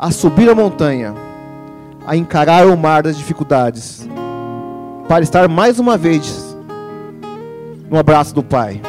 a 0.00 0.10
subir 0.10 0.48
a 0.48 0.54
montanha, 0.54 1.14
a 2.06 2.16
encarar 2.16 2.66
o 2.66 2.74
mar 2.74 3.02
das 3.02 3.18
dificuldades, 3.18 4.08
para 5.06 5.22
estar 5.22 5.46
mais 5.46 5.78
uma 5.78 5.98
vez 5.98 6.56
no 7.90 7.98
abraço 7.98 8.34
do 8.34 8.42
Pai. 8.42 8.80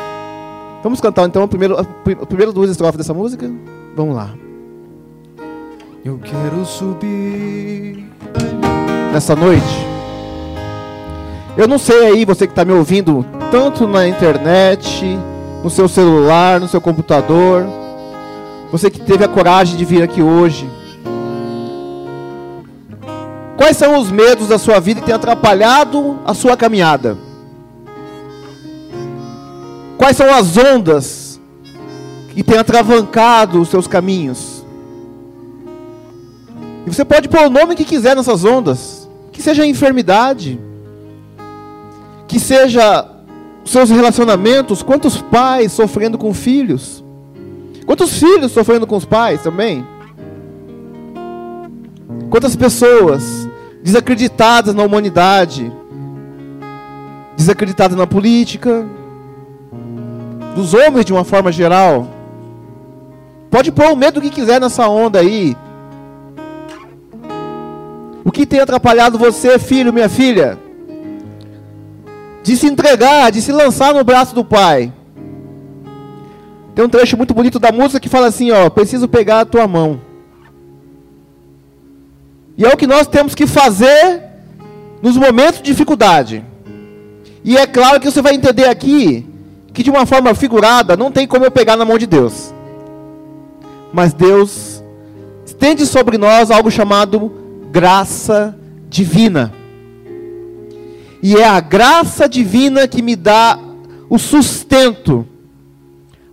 Vamos 0.82 1.02
cantar 1.02 1.28
então 1.28 1.44
a 1.44 1.50
primeira, 1.50 1.82
a 1.82 2.26
primeira 2.26 2.54
duas 2.54 2.70
estrofes 2.70 2.98
dessa 2.98 3.14
música? 3.14 3.52
Vamos 3.94 4.16
lá. 4.16 4.30
Eu 6.06 6.18
quero 6.18 6.64
subir 6.66 8.08
nessa 9.12 9.36
noite. 9.36 9.86
Eu 11.58 11.68
não 11.68 11.78
sei 11.78 12.06
aí, 12.06 12.24
você 12.24 12.48
que 12.48 12.54
está 12.54 12.64
me 12.64 12.72
ouvindo, 12.72 13.26
tanto 13.52 13.86
na 13.86 14.08
internet, 14.08 15.20
no 15.62 15.70
seu 15.70 15.90
celular, 15.90 16.62
no 16.62 16.70
seu 16.70 16.80
computador, 16.80 17.66
você 18.72 18.90
que 18.90 19.02
teve 19.02 19.26
a 19.26 19.28
coragem 19.28 19.76
de 19.76 19.84
vir 19.84 20.02
aqui 20.02 20.22
hoje. 20.22 20.81
Quais 23.62 23.78
são 23.78 23.96
os 24.00 24.10
medos 24.10 24.48
da 24.48 24.58
sua 24.58 24.80
vida 24.80 25.02
que 25.02 25.06
têm 25.06 25.14
atrapalhado 25.14 26.18
a 26.26 26.34
sua 26.34 26.58
caminhada? 26.58 27.16
Quais 30.00 30.18
são 30.18 30.34
as 30.34 30.58
ondas 30.58 31.40
que 32.34 32.42
têm 32.42 32.58
atravancado 32.58 33.62
os 33.62 33.70
seus 33.70 33.86
caminhos? 33.86 34.66
E 36.88 36.90
você 36.90 37.06
pode 37.06 37.30
pôr 37.30 37.42
o 37.42 37.50
nome 37.52 37.76
que 37.76 37.86
quiser 37.86 38.16
nessas 38.16 38.44
ondas, 38.44 39.08
que 39.32 39.44
seja 39.44 39.64
enfermidade, 39.64 40.60
que 42.28 42.40
seja 42.40 43.08
seus 43.64 43.92
relacionamentos, 43.92 44.82
quantos 44.82 45.22
pais 45.22 45.72
sofrendo 45.72 46.18
com 46.18 46.34
filhos? 46.34 47.04
Quantos 47.86 48.18
filhos 48.18 48.54
sofrendo 48.54 48.88
com 48.88 48.98
os 48.98 49.06
pais 49.06 49.44
também? 49.44 49.86
Quantas 52.32 52.56
pessoas 52.56 53.51
desacreditadas 53.84 54.74
na 54.74 54.84
humanidade, 54.84 55.72
desacreditadas 57.36 57.98
na 57.98 58.06
política, 58.06 58.86
dos 60.56 60.74
homens 60.74 61.06
de 61.06 61.14
uma 61.14 61.24
forma 61.24 61.52
geral? 61.52 62.08
Pode 63.50 63.72
pôr 63.72 63.92
o 63.92 63.96
medo 63.96 64.22
que 64.22 64.30
quiser 64.30 64.62
nessa 64.62 64.88
onda 64.88 65.20
aí. 65.20 65.58
O 68.24 68.32
que 68.32 68.46
tem 68.46 68.60
atrapalhado 68.60 69.18
você, 69.18 69.58
filho, 69.60 69.92
minha 69.92 70.08
filha? 70.08 70.58
De 72.44 72.56
se 72.56 72.68
entregar, 72.68 73.32
de 73.32 73.42
se 73.42 73.52
lançar 73.52 73.94
no 73.94 74.04
braço 74.04 74.34
do 74.34 74.46
Pai. 74.46 74.94
Tem 76.74 76.86
um 76.86 76.90
trecho 76.90 77.18
muito 77.18 77.34
bonito 77.34 77.60
da 77.60 77.72
música 77.72 78.00
que 78.00 78.08
fala 78.08 78.28
assim, 78.28 78.52
ó, 78.52 78.70
preciso 78.70 79.08
pegar 79.08 79.42
a 79.42 79.46
tua 79.46 79.68
mão. 79.68 80.00
E 82.58 82.66
é 82.66 82.70
o 82.70 82.78
que 82.78 82.88
nós 82.88 83.08
temos 83.08 83.34
que 83.34 83.48
fazer 83.48 84.22
nos 85.02 85.18
momentos 85.18 85.58
de 85.58 85.72
dificuldade. 85.72 86.44
E 87.44 87.58
é 87.58 87.66
claro 87.66 88.00
que 88.00 88.10
você 88.10 88.22
vai 88.22 88.36
entender 88.36 88.66
aqui 88.66 89.26
que 89.74 89.84
de 89.84 89.90
uma 89.90 90.06
forma 90.06 90.34
figurada 90.36 90.96
não 90.98 91.12
tem 91.12 91.28
como 91.28 91.46
eu 91.46 91.52
pegar 91.52 91.76
na 91.76 91.86
mão 91.86 91.98
de 91.98 92.06
Deus. 92.06 92.54
Mas 93.94 94.14
Deus 94.14 94.84
estende 95.46 95.86
sobre 95.86 96.18
nós 96.18 96.52
algo 96.52 96.70
chamado 96.70 97.32
graça 97.72 98.58
divina. 98.90 99.54
E 101.24 101.36
é 101.36 101.48
a 101.48 101.60
graça 101.60 102.28
divina 102.28 102.88
que 102.88 103.02
me 103.02 103.16
dá 103.16 103.58
o 104.10 104.18
sustento 104.18 105.26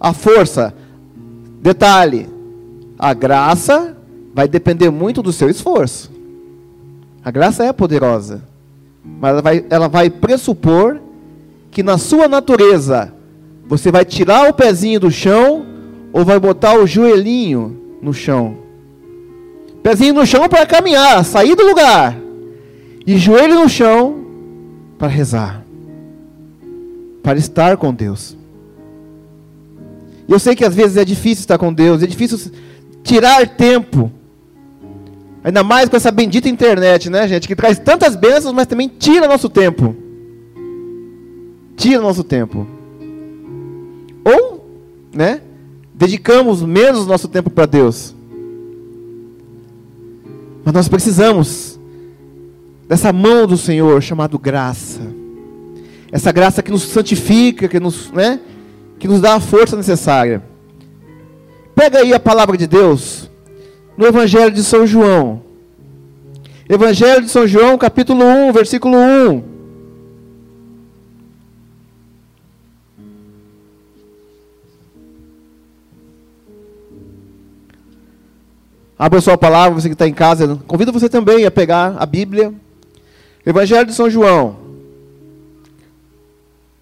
a 0.01 0.13
força. 0.13 0.75
Detalhe: 1.61 2.29
a 2.99 3.13
graça 3.13 3.97
vai 4.39 4.47
depender 4.47 4.89
muito 4.89 5.21
do 5.21 5.33
seu 5.33 5.51
esforço. 5.51 6.13
A 7.25 7.29
graça 7.29 7.65
é 7.65 7.73
poderosa, 7.73 8.41
mas 9.05 9.33
ela 9.33 9.43
vai, 9.43 9.65
ela 9.69 9.89
vai 9.89 10.09
pressupor 10.09 11.01
que 11.73 11.83
na 11.83 11.99
sua 11.99 12.29
natureza 12.29 13.13
você 13.67 13.91
vai 13.91 14.05
tirar 14.05 14.49
o 14.49 14.55
pezinho 14.55 15.01
do 15.01 15.11
chão 15.11 15.67
ou 16.13 16.25
vai 16.25 16.39
botar 16.39 16.79
o 16.79 16.87
joelhinho 16.87 17.97
no 18.01 18.15
chão. 18.15 18.59
Pezinho 19.83 20.15
no 20.15 20.25
chão 20.25 20.49
para 20.49 20.65
caminhar, 20.65 21.25
sair 21.25 21.57
do 21.57 21.67
lugar, 21.67 22.17
e 23.05 23.19
joelho 23.19 23.57
no 23.57 23.69
chão 23.69 24.25
para 24.97 25.09
rezar, 25.09 25.65
para 27.25 27.37
estar 27.37 27.77
com 27.77 27.93
Deus. 27.93 28.37
Eu 30.29 30.39
sei 30.39 30.55
que 30.55 30.65
às 30.65 30.77
vezes 30.77 30.97
é 30.97 31.05
difícil 31.05 31.43
estar 31.43 31.59
com 31.59 31.73
Deus, 31.73 32.05
é 32.05 32.07
difícil 32.07 32.53
tirar 33.03 33.45
tempo. 33.49 34.13
Ainda 35.43 35.63
mais 35.63 35.89
com 35.89 35.97
essa 35.97 36.11
bendita 36.11 36.49
internet, 36.49 37.09
né, 37.09 37.27
gente? 37.29 37.47
Que 37.47 37.55
traz 37.55 37.79
tantas 37.79 38.17
bênçãos, 38.17 38.53
mas 38.53 38.67
também 38.67 38.89
tira 38.89 39.29
nosso 39.29 39.49
tempo. 39.49 39.95
Tira 41.77 42.01
nosso 42.01 42.25
tempo. 42.25 42.67
Ou, 44.25 44.65
né? 45.15 45.41
Dedicamos 45.95 46.63
menos 46.63 47.07
nosso 47.07 47.29
tempo 47.29 47.51
para 47.51 47.67
Deus. 47.67 48.15
Mas 50.65 50.75
nós 50.75 50.89
precisamos 50.89 51.79
dessa 52.89 53.13
mão 53.13 53.47
do 53.47 53.57
Senhor 53.57 54.03
chamado 54.03 54.39
graça. 54.39 55.01
Essa 56.11 56.33
graça 56.33 56.63
que 56.63 56.71
nos 56.71 56.83
santifica, 56.83 57.69
que 57.69 57.79
nos, 57.79 58.11
né? 58.11 58.41
que 58.99 59.07
nos 59.07 59.21
dá 59.21 59.35
a 59.35 59.41
força 59.41 59.77
necessária. 59.77 60.43
Pega 61.75 62.01
aí 62.01 62.13
a 62.13 62.21
palavra 62.21 62.57
de 62.57 62.67
Deus 62.67 63.28
no 63.99 64.07
Evangelho 64.07 64.53
de 64.53 64.63
São 64.63 64.87
João. 64.87 65.43
Evangelho 66.69 67.23
de 67.23 67.29
São 67.29 67.49
João, 67.49 67.77
capítulo 67.77 68.25
1, 68.25 68.53
versículo 68.53 68.97
1. 68.97 69.43
Abra 78.97 79.21
sua 79.21 79.37
palavra, 79.37 79.81
você 79.81 79.89
que 79.89 79.95
está 79.95 80.07
em 80.07 80.15
casa. 80.15 80.61
Convido 80.69 80.93
você 80.93 81.09
também 81.09 81.45
a 81.45 81.51
pegar 81.51 81.97
a 81.99 82.07
Bíblia. 82.07 82.55
Evangelho 83.45 83.87
de 83.87 83.95
São 83.95 84.09
João. 84.09 84.59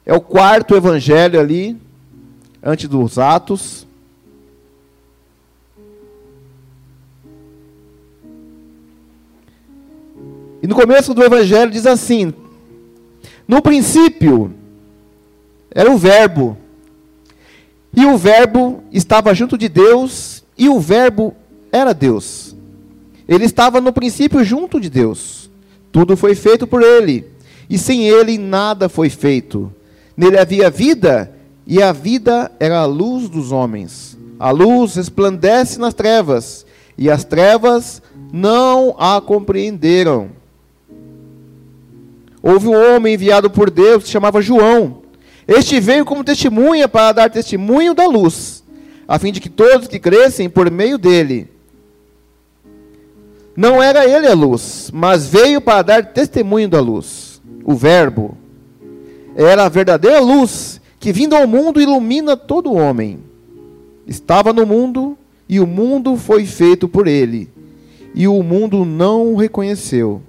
É 0.04 0.12
o 0.12 0.20
quarto 0.20 0.76
evangelho 0.76 1.40
ali 1.40 1.78
antes 2.62 2.86
dos 2.86 3.18
Atos. 3.18 3.85
E 10.66 10.68
no 10.68 10.74
começo 10.74 11.14
do 11.14 11.22
Evangelho 11.22 11.70
diz 11.70 11.86
assim: 11.86 12.34
No 13.46 13.62
princípio 13.62 14.52
era 15.70 15.88
o 15.88 15.96
Verbo, 15.96 16.58
e 17.96 18.04
o 18.04 18.18
Verbo 18.18 18.82
estava 18.90 19.32
junto 19.32 19.56
de 19.56 19.68
Deus, 19.68 20.42
e 20.58 20.68
o 20.68 20.80
Verbo 20.80 21.36
era 21.70 21.92
Deus. 21.94 22.56
Ele 23.28 23.44
estava 23.44 23.80
no 23.80 23.92
princípio 23.92 24.42
junto 24.42 24.80
de 24.80 24.90
Deus. 24.90 25.48
Tudo 25.92 26.16
foi 26.16 26.34
feito 26.34 26.66
por 26.66 26.82
ele, 26.82 27.24
e 27.70 27.78
sem 27.78 28.08
ele 28.08 28.36
nada 28.36 28.88
foi 28.88 29.08
feito. 29.08 29.72
Nele 30.16 30.36
havia 30.36 30.68
vida, 30.68 31.32
e 31.64 31.80
a 31.80 31.92
vida 31.92 32.50
era 32.58 32.80
a 32.80 32.86
luz 32.86 33.28
dos 33.28 33.52
homens. 33.52 34.18
A 34.36 34.50
luz 34.50 34.96
resplandece 34.96 35.78
nas 35.78 35.94
trevas, 35.94 36.66
e 36.98 37.08
as 37.08 37.22
trevas 37.22 38.02
não 38.32 38.96
a 38.98 39.20
compreenderam. 39.20 40.44
Houve 42.48 42.68
um 42.68 42.76
homem 42.76 43.14
enviado 43.14 43.50
por 43.50 43.68
Deus 43.68 44.04
que 44.04 44.08
se 44.08 44.12
chamava 44.12 44.40
João. 44.40 45.02
Este 45.48 45.80
veio 45.80 46.04
como 46.04 46.22
testemunha 46.22 46.86
para 46.86 47.10
dar 47.10 47.28
testemunho 47.28 47.92
da 47.92 48.06
luz, 48.06 48.62
a 49.08 49.18
fim 49.18 49.32
de 49.32 49.40
que 49.40 49.48
todos 49.48 49.88
que 49.88 49.98
crescem 49.98 50.48
por 50.48 50.70
meio 50.70 50.96
dele. 50.96 51.50
Não 53.56 53.82
era 53.82 54.06
ele 54.06 54.28
a 54.28 54.34
luz, 54.34 54.92
mas 54.94 55.26
veio 55.26 55.60
para 55.60 55.82
dar 55.82 56.06
testemunho 56.12 56.68
da 56.68 56.80
luz. 56.80 57.42
O 57.64 57.74
Verbo 57.74 58.38
era 59.34 59.64
a 59.64 59.68
verdadeira 59.68 60.20
luz 60.20 60.80
que 61.00 61.12
vindo 61.12 61.34
ao 61.34 61.48
mundo 61.48 61.80
ilumina 61.80 62.36
todo 62.36 62.74
homem. 62.74 63.18
Estava 64.06 64.52
no 64.52 64.64
mundo 64.64 65.18
e 65.48 65.58
o 65.58 65.66
mundo 65.66 66.16
foi 66.16 66.46
feito 66.46 66.88
por 66.88 67.08
ele, 67.08 67.50
e 68.14 68.28
o 68.28 68.40
mundo 68.40 68.84
não 68.84 69.32
o 69.32 69.36
reconheceu. 69.36 70.22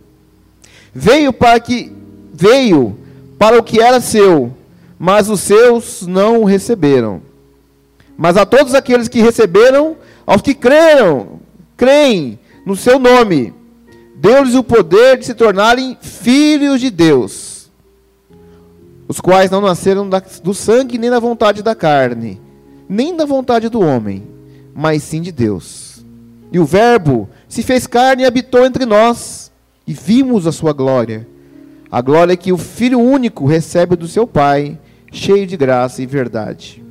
Veio 0.91 1.31
para 1.31 1.59
que 1.59 1.95
veio 2.37 2.97
para 3.37 3.57
o 3.57 3.63
que 3.63 3.81
era 3.81 3.99
seu, 3.99 4.53
mas 4.97 5.29
os 5.29 5.41
seus 5.41 6.05
não 6.05 6.41
o 6.41 6.45
receberam. 6.45 7.21
Mas 8.17 8.37
a 8.37 8.45
todos 8.45 8.73
aqueles 8.73 9.07
que 9.07 9.21
receberam, 9.21 9.97
aos 10.25 10.41
que 10.41 10.53
creram, 10.53 11.39
creem 11.75 12.39
no 12.65 12.75
seu 12.75 12.99
nome, 12.99 13.53
deu-lhes 14.15 14.55
o 14.55 14.63
poder 14.63 15.17
de 15.17 15.25
se 15.25 15.33
tornarem 15.33 15.97
filhos 16.01 16.79
de 16.79 16.89
Deus 16.89 17.57
os 19.07 19.21
quais 19.21 19.49
não 19.49 19.61
nasceram 19.61 20.09
do 20.43 20.53
sangue, 20.53 20.97
nem 20.97 21.09
da 21.09 21.19
vontade 21.19 21.63
da 21.63 21.73
carne, 21.73 22.41
nem 22.89 23.15
da 23.15 23.25
vontade 23.25 23.69
do 23.69 23.79
homem, 23.79 24.27
mas 24.75 25.01
sim 25.03 25.21
de 25.21 25.31
Deus. 25.31 26.05
E 26.51 26.59
o 26.59 26.65
Verbo 26.65 27.29
se 27.47 27.63
fez 27.63 27.87
carne 27.87 28.23
e 28.23 28.25
habitou 28.25 28.65
entre 28.65 28.85
nós, 28.85 29.51
e 29.85 29.93
vimos 29.93 30.45
a 30.45 30.51
sua 30.51 30.73
glória. 30.73 31.25
A 31.89 32.01
glória 32.01 32.35
que 32.35 32.51
o 32.51 32.57
Filho 32.57 32.99
único 32.99 33.45
recebe 33.45 33.95
do 33.95 34.07
seu 34.07 34.27
Pai, 34.27 34.77
cheio 35.11 35.47
de 35.47 35.55
graça 35.55 36.01
e 36.01 36.05
verdade. 36.05 36.83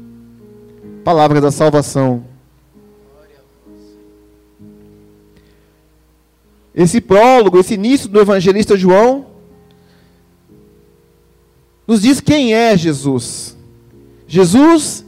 Palavra 1.05 1.41
da 1.41 1.51
salvação. 1.51 2.25
Esse 6.75 7.01
prólogo, 7.01 7.59
esse 7.59 7.75
início 7.75 8.09
do 8.09 8.21
evangelista 8.21 8.77
João, 8.77 9.27
nos 11.87 12.03
diz 12.03 12.21
quem 12.21 12.53
é 12.53 12.77
Jesus. 12.77 13.57
Jesus, 14.27 15.05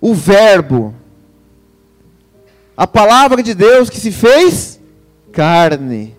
o 0.00 0.14
Verbo, 0.14 0.94
a 2.76 2.86
palavra 2.86 3.42
de 3.42 3.54
Deus 3.54 3.88
que 3.88 3.98
se 3.98 4.12
fez 4.12 4.80
carne, 5.32 6.14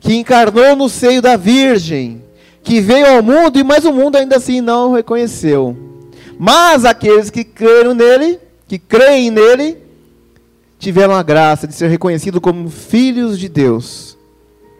que 0.00 0.14
encarnou 0.14 0.74
no 0.74 0.88
seio 0.88 1.20
da 1.20 1.36
Virgem, 1.36 2.24
que 2.62 2.80
veio 2.80 3.06
ao 3.06 3.22
mundo 3.22 3.58
e 3.58 3.62
mais 3.62 3.84
o 3.84 3.92
mundo 3.92 4.16
ainda 4.16 4.36
assim 4.36 4.60
não 4.60 4.92
reconheceu. 4.92 5.76
Mas 6.38 6.86
aqueles 6.86 7.28
que 7.28 7.44
creram 7.44 7.94
nele, 7.94 8.38
que 8.66 8.78
creem 8.78 9.30
nele, 9.30 9.76
tiveram 10.78 11.14
a 11.14 11.22
graça 11.22 11.66
de 11.66 11.74
ser 11.74 11.88
reconhecidos 11.88 12.40
como 12.40 12.70
filhos 12.70 13.38
de 13.38 13.48
Deus, 13.48 14.16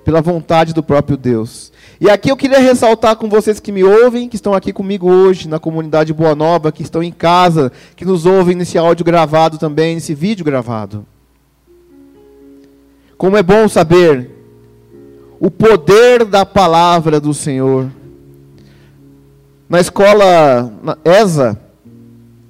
pela 0.03 0.23
vontade 0.23 0.73
do 0.73 0.83
próprio 0.83 1.19
Deus. 1.19 1.71
E 2.01 2.09
aqui 2.09 2.31
eu 2.31 2.37
queria 2.37 2.59
ressaltar 2.59 3.15
com 3.17 3.29
vocês 3.29 3.61
que 3.61 3.71
me 3.71 3.85
ouvem, 3.85 4.27
que 4.27 4.37
estão 4.37 4.55
aqui 4.55 4.73
comigo 4.73 5.11
hoje 5.11 5.47
na 5.47 5.59
comunidade 5.59 6.15
Boa 6.15 6.35
Nova, 6.35 6.73
que 6.73 6.83
estão 6.83 7.03
em 7.03 7.13
casa, 7.13 7.71
que 7.95 8.07
nos 8.07 8.25
ouvem 8.25 8.57
nesse 8.57 8.79
áudio 8.79 9.05
gravado 9.05 9.59
também, 9.59 9.95
nesse 9.95 10.15
vídeo 10.15 10.43
gravado. 10.43 11.05
Como 13.19 13.37
é 13.37 13.43
bom 13.43 13.69
saber 13.69 14.40
o 15.41 15.51
poder 15.51 16.27
da 16.27 16.45
palavra 16.45 17.19
do 17.19 17.33
Senhor. 17.33 17.91
Na 19.67 19.81
escola 19.81 20.71
na 20.83 20.99
ESA, 21.03 21.59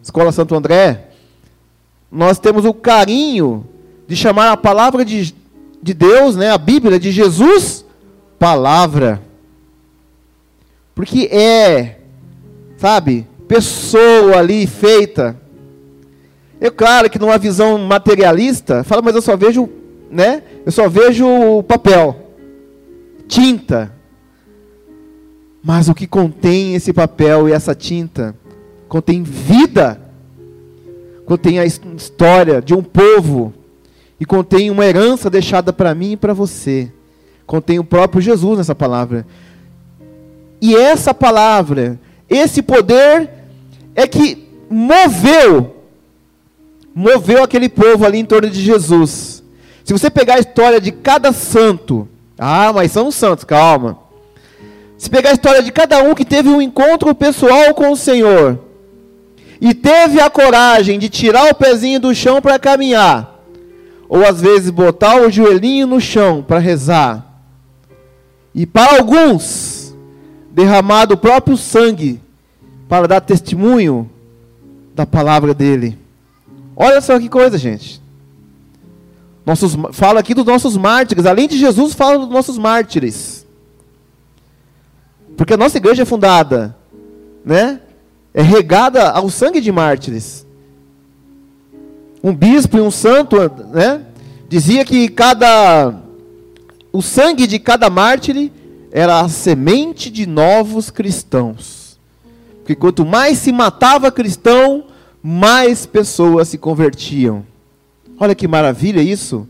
Escola 0.02 0.32
Santo 0.32 0.56
André, 0.56 1.10
nós 2.10 2.40
temos 2.40 2.64
o 2.64 2.74
carinho 2.74 3.64
de 4.08 4.16
chamar 4.16 4.50
a 4.50 4.56
palavra 4.56 5.04
de, 5.04 5.32
de 5.80 5.94
Deus, 5.94 6.34
né, 6.34 6.50
a 6.50 6.58
Bíblia, 6.58 6.98
de 6.98 7.12
Jesus, 7.12 7.84
palavra. 8.38 9.22
Porque 10.92 11.26
é, 11.26 11.98
sabe, 12.76 13.24
pessoa 13.46 14.38
ali 14.38 14.66
feita. 14.66 15.40
É 16.60 16.70
claro 16.70 17.08
que 17.08 17.20
numa 17.20 17.38
visão 17.38 17.78
materialista, 17.78 18.82
fala, 18.82 19.00
mas 19.00 19.14
eu 19.14 19.22
só 19.22 19.36
vejo, 19.36 19.68
né? 20.10 20.42
Eu 20.66 20.72
só 20.72 20.88
vejo 20.88 21.26
o 21.26 21.62
papel, 21.62 22.29
tinta. 23.30 23.90
Mas 25.62 25.88
o 25.88 25.94
que 25.94 26.06
contém 26.06 26.74
esse 26.74 26.92
papel 26.92 27.48
e 27.48 27.52
essa 27.52 27.74
tinta? 27.74 28.36
Contém 28.88 29.22
vida. 29.22 29.98
Contém 31.24 31.58
a 31.58 31.64
história 31.64 32.60
de 32.60 32.74
um 32.74 32.82
povo. 32.82 33.54
E 34.18 34.26
contém 34.26 34.70
uma 34.70 34.84
herança 34.84 35.30
deixada 35.30 35.72
para 35.72 35.94
mim 35.94 36.12
e 36.12 36.16
para 36.16 36.34
você. 36.34 36.92
Contém 37.46 37.78
o 37.78 37.84
próprio 37.84 38.20
Jesus 38.20 38.58
nessa 38.58 38.74
palavra. 38.74 39.26
E 40.60 40.76
essa 40.76 41.14
palavra, 41.14 41.98
esse 42.28 42.60
poder 42.60 43.30
é 43.94 44.06
que 44.06 44.46
moveu 44.68 45.80
moveu 46.94 47.42
aquele 47.42 47.68
povo 47.68 48.04
ali 48.04 48.18
em 48.18 48.24
torno 48.24 48.50
de 48.50 48.60
Jesus. 48.60 49.42
Se 49.84 49.92
você 49.92 50.10
pegar 50.10 50.34
a 50.34 50.40
história 50.40 50.80
de 50.80 50.92
cada 50.92 51.32
santo, 51.32 52.08
ah, 52.40 52.72
mas 52.72 52.90
são 52.90 53.10
santos, 53.10 53.44
calma. 53.44 53.98
Se 54.96 55.10
pegar 55.10 55.30
a 55.30 55.34
história 55.34 55.62
de 55.62 55.70
cada 55.70 56.02
um 56.02 56.14
que 56.14 56.24
teve 56.24 56.48
um 56.48 56.60
encontro 56.60 57.14
pessoal 57.14 57.74
com 57.74 57.90
o 57.90 57.96
Senhor 57.96 58.58
e 59.60 59.74
teve 59.74 60.20
a 60.20 60.30
coragem 60.30 60.98
de 60.98 61.10
tirar 61.10 61.50
o 61.50 61.54
pezinho 61.54 62.00
do 62.00 62.14
chão 62.14 62.40
para 62.40 62.58
caminhar, 62.58 63.42
ou 64.08 64.26
às 64.26 64.40
vezes 64.40 64.70
botar 64.70 65.20
o 65.20 65.30
joelhinho 65.30 65.86
no 65.86 66.00
chão 66.00 66.42
para 66.42 66.58
rezar, 66.58 67.26
e 68.54 68.64
para 68.64 68.96
alguns 68.96 69.94
derramado 70.50 71.14
o 71.14 71.18
próprio 71.18 71.58
sangue 71.58 72.20
para 72.88 73.06
dar 73.06 73.20
testemunho 73.20 74.10
da 74.94 75.04
palavra 75.04 75.52
dele. 75.52 75.96
Olha 76.74 77.00
só 77.02 77.18
que 77.20 77.28
coisa, 77.28 77.58
gente. 77.58 78.00
Nossos, 79.44 79.76
fala 79.92 80.20
aqui 80.20 80.34
dos 80.34 80.44
nossos 80.44 80.76
mártires. 80.76 81.26
Além 81.26 81.48
de 81.48 81.58
Jesus, 81.58 81.94
fala 81.94 82.18
dos 82.18 82.28
nossos 82.28 82.58
mártires. 82.58 83.46
Porque 85.36 85.54
a 85.54 85.56
nossa 85.56 85.78
igreja 85.78 86.02
é 86.02 86.06
fundada, 86.06 86.76
né? 87.44 87.80
É 88.34 88.42
regada 88.42 89.10
ao 89.10 89.30
sangue 89.30 89.60
de 89.60 89.72
mártires. 89.72 90.46
Um 92.22 92.34
bispo 92.34 92.76
e 92.76 92.80
um 92.80 92.90
santo, 92.90 93.36
né? 93.72 94.02
Dizia 94.48 94.84
que 94.84 95.08
cada 95.08 95.94
o 96.92 97.00
sangue 97.00 97.46
de 97.46 97.58
cada 97.58 97.88
mártir 97.88 98.50
era 98.90 99.20
a 99.20 99.28
semente 99.28 100.10
de 100.10 100.26
novos 100.26 100.90
cristãos. 100.90 101.98
Porque 102.58 102.74
quanto 102.74 103.06
mais 103.06 103.38
se 103.38 103.52
matava 103.52 104.10
cristão, 104.10 104.84
mais 105.22 105.86
pessoas 105.86 106.48
se 106.48 106.58
convertiam. 106.58 107.44
Olha 108.20 108.34
que 108.34 108.46
maravilha 108.46 109.00
isso. 109.00 109.48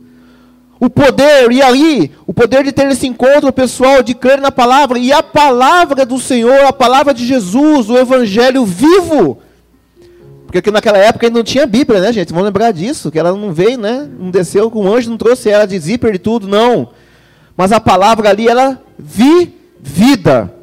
O 0.78 0.88
poder, 0.88 1.50
e 1.50 1.60
aí, 1.60 2.12
o 2.24 2.32
poder 2.32 2.62
de 2.62 2.70
ter 2.70 2.86
esse 2.86 3.06
encontro 3.06 3.52
pessoal, 3.52 4.00
de 4.00 4.14
crer 4.14 4.40
na 4.40 4.52
palavra, 4.52 4.96
e 4.96 5.12
a 5.12 5.22
palavra 5.22 6.06
do 6.06 6.18
Senhor, 6.18 6.64
a 6.64 6.72
palavra 6.72 7.12
de 7.12 7.26
Jesus, 7.26 7.90
o 7.90 7.98
Evangelho 7.98 8.64
vivo. 8.64 9.38
Porque 10.46 10.70
naquela 10.70 10.98
época 10.98 11.26
ainda 11.26 11.38
não 11.38 11.44
tinha 11.44 11.66
Bíblia, 11.66 12.00
né, 12.00 12.12
gente? 12.12 12.32
Vamos 12.32 12.46
lembrar 12.46 12.70
disso, 12.70 13.10
que 13.10 13.18
ela 13.18 13.32
não 13.32 13.52
veio, 13.52 13.76
né? 13.76 14.08
Não 14.18 14.30
desceu 14.30 14.70
com 14.70 14.84
um 14.84 14.94
anjo, 14.94 15.10
não 15.10 15.18
trouxe 15.18 15.50
ela 15.50 15.66
de 15.66 15.78
zíper 15.78 16.14
e 16.14 16.18
tudo, 16.18 16.48
não. 16.48 16.90
Mas 17.56 17.72
a 17.72 17.80
palavra 17.80 18.30
ali, 18.30 18.48
ela 18.48 18.80
vivida. 18.98 20.54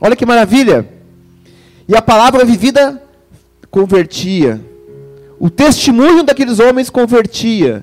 Olha 0.00 0.16
que 0.16 0.26
maravilha. 0.26 0.88
E 1.86 1.94
a 1.94 2.00
palavra 2.02 2.44
vivida 2.44 3.02
convertia. 3.70 4.69
O 5.40 5.48
testemunho 5.48 6.22
daqueles 6.22 6.60
homens 6.60 6.90
convertia. 6.90 7.82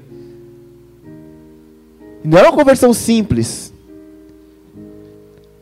Não 2.24 2.38
é 2.38 2.44
uma 2.44 2.54
conversão 2.54 2.94
simples. 2.94 3.74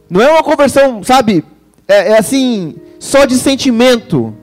Não 0.10 0.22
é 0.22 0.29
uma 0.29 0.43
conversão, 0.43 1.03
sabe, 1.03 1.43
é, 1.88 2.12
é 2.12 2.17
assim, 2.20 2.75
só 3.00 3.25
de 3.25 3.36
sentimento. 3.38 4.36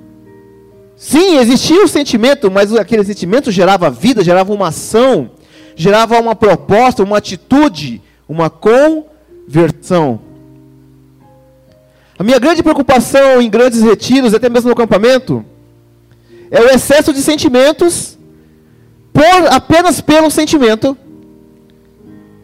Sim, 0.97 1.37
existia 1.37 1.85
o 1.85 1.89
sentimento, 1.89 2.51
mas 2.51 2.75
aquele 2.75 3.05
sentimento 3.05 3.51
gerava 3.51 3.91
vida, 3.91 4.25
gerava 4.25 4.53
uma 4.53 4.69
ação, 4.69 5.31
gerava 5.77 6.19
uma 6.19 6.35
proposta, 6.35 7.03
uma 7.03 7.19
atitude, 7.19 8.01
uma 8.29 8.49
conversão 8.49 9.13
versão. 9.47 10.21
A 12.19 12.23
minha 12.23 12.39
grande 12.39 12.63
preocupação 12.63 13.43
em 13.43 13.51
grandes 13.51 13.83
retiros, 13.83 14.33
até 14.33 14.49
mesmo 14.49 14.69
no 14.69 14.75
acampamento, 14.75 15.45
é 16.53 16.61
o 16.61 16.69
excesso 16.69 17.15
de 17.15 17.23
sentimentos 17.23 18.19
por, 19.11 19.25
apenas 19.51 20.03
pelo 20.03 20.31
sentimento, 20.31 20.97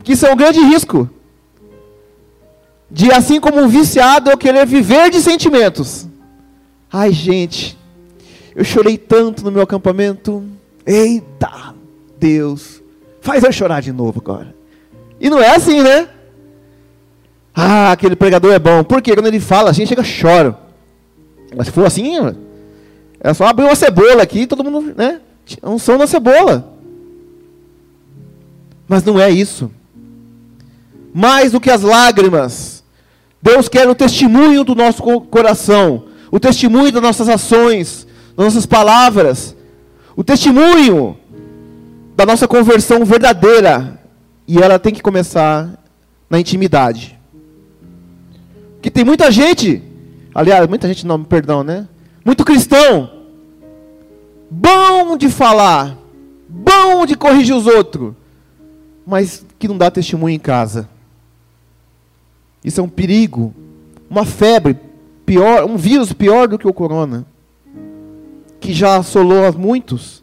que 0.02 0.12
isso 0.12 0.24
é 0.24 0.32
um 0.32 0.36
grande 0.36 0.60
risco. 0.60 1.08
De 2.90 3.12
assim 3.12 3.38
como 3.38 3.60
um 3.60 3.68
viciado 3.68 4.30
eu 4.30 4.38
querer 4.38 4.64
viver 4.64 5.10
de 5.10 5.20
sentimentos. 5.20 6.08
Ai, 6.90 7.12
gente, 7.12 7.78
eu 8.56 8.64
chorei 8.64 8.96
tanto 8.96 9.44
no 9.44 9.50
meu 9.50 9.60
acampamento. 9.60 10.42
Eita, 10.86 11.74
Deus, 12.18 12.82
faz 13.20 13.44
eu 13.44 13.52
chorar 13.52 13.82
de 13.82 13.92
novo 13.92 14.22
agora. 14.24 14.56
E 15.20 15.28
não 15.28 15.38
é 15.38 15.54
assim, 15.54 15.82
né? 15.82 16.08
Ah, 17.54 17.92
aquele 17.92 18.16
pregador 18.16 18.54
é 18.54 18.58
bom. 18.58 18.82
Porque 18.82 19.12
quando 19.12 19.26
ele 19.26 19.40
fala 19.40 19.68
assim, 19.68 19.84
chega 19.84 20.02
choro. 20.02 20.56
Mas 21.54 21.66
se 21.66 21.72
for 21.74 21.84
assim, 21.84 22.16
é 23.20 23.34
só 23.34 23.46
abrir 23.46 23.64
uma 23.64 23.74
cebola 23.74 24.22
aqui 24.22 24.40
e 24.40 24.46
todo 24.46 24.64
mundo, 24.64 24.94
né? 24.96 25.20
Um 25.62 25.78
som 25.78 25.98
da 25.98 26.06
cebola. 26.06 26.72
Mas 28.86 29.02
não 29.04 29.20
é 29.20 29.30
isso. 29.30 29.70
Mais 31.12 31.52
do 31.52 31.60
que 31.60 31.70
as 31.70 31.82
lágrimas, 31.82 32.84
Deus 33.42 33.68
quer 33.68 33.88
o 33.88 33.94
testemunho 33.94 34.64
do 34.64 34.74
nosso 34.74 35.02
coração, 35.02 36.04
o 36.30 36.38
testemunho 36.38 36.92
das 36.92 37.02
nossas 37.02 37.28
ações, 37.28 38.06
das 38.36 38.46
nossas 38.46 38.66
palavras, 38.66 39.56
o 40.16 40.22
testemunho 40.22 41.16
da 42.16 42.24
nossa 42.24 42.46
conversão 42.46 43.04
verdadeira. 43.04 43.98
E 44.46 44.58
ela 44.58 44.78
tem 44.78 44.94
que 44.94 45.02
começar 45.02 45.78
na 46.30 46.40
intimidade. 46.40 47.18
Que 48.80 48.90
tem 48.90 49.04
muita 49.04 49.30
gente, 49.30 49.82
aliás, 50.34 50.66
muita 50.66 50.88
gente 50.88 51.06
não, 51.06 51.22
perdão, 51.22 51.62
né? 51.62 51.86
Muito 52.28 52.44
cristão, 52.44 53.10
bom 54.50 55.16
de 55.16 55.30
falar, 55.30 55.96
bom 56.46 57.06
de 57.06 57.16
corrigir 57.16 57.56
os 57.56 57.66
outros, 57.66 58.12
mas 59.06 59.46
que 59.58 59.66
não 59.66 59.78
dá 59.78 59.90
testemunho 59.90 60.34
em 60.34 60.38
casa. 60.38 60.90
Isso 62.62 62.82
é 62.82 62.84
um 62.84 62.88
perigo, 62.88 63.54
uma 64.10 64.26
febre 64.26 64.76
pior, 65.24 65.64
um 65.64 65.78
vírus 65.78 66.12
pior 66.12 66.46
do 66.46 66.58
que 66.58 66.68
o 66.68 66.72
corona, 66.74 67.24
que 68.60 68.74
já 68.74 68.98
assolou 68.98 69.46
a 69.46 69.52
muitos 69.52 70.22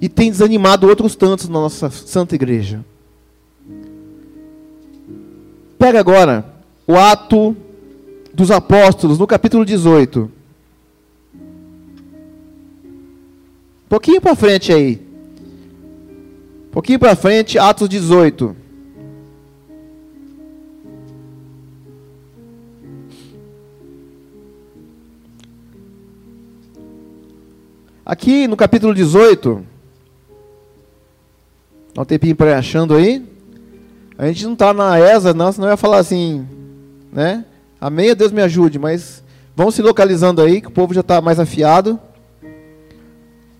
e 0.00 0.08
tem 0.08 0.30
desanimado 0.30 0.88
outros 0.88 1.14
tantos 1.14 1.50
na 1.50 1.60
nossa 1.60 1.90
santa 1.90 2.34
igreja. 2.34 2.82
Pega 5.78 6.00
agora 6.00 6.46
o 6.86 6.96
ato 6.96 7.54
dos 8.32 8.50
apóstolos, 8.50 9.18
no 9.18 9.26
capítulo 9.26 9.66
18. 9.66 10.43
Pouquinho 13.94 14.20
para 14.20 14.34
frente 14.34 14.72
aí. 14.72 15.00
Pouquinho 16.72 16.98
para 16.98 17.14
frente, 17.14 17.60
Atos 17.60 17.88
18. 17.88 18.56
Aqui 28.04 28.48
no 28.48 28.56
capítulo 28.56 28.92
18, 28.92 29.64
dá 31.94 32.02
um 32.02 32.04
tempinho 32.04 32.34
para 32.34 32.58
achando 32.58 32.96
aí. 32.96 33.24
A 34.18 34.26
gente 34.26 34.44
não 34.44 34.54
está 34.54 34.74
na 34.74 34.98
ESA, 34.98 35.32
não, 35.32 35.52
senão 35.52 35.68
ia 35.68 35.76
falar 35.76 35.98
assim, 35.98 36.44
né? 37.12 37.44
Amém, 37.80 38.12
Deus 38.16 38.32
me 38.32 38.42
ajude, 38.42 38.76
mas 38.76 39.22
vamos 39.54 39.76
se 39.76 39.82
localizando 39.82 40.42
aí, 40.42 40.60
que 40.60 40.66
o 40.66 40.72
povo 40.72 40.92
já 40.92 41.00
está 41.00 41.20
mais 41.20 41.38
afiado. 41.38 42.00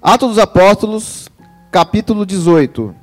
Atos 0.05 0.29
dos 0.29 0.39
Apóstolos, 0.39 1.31
capítulo 1.73 2.27
18. 2.27 2.95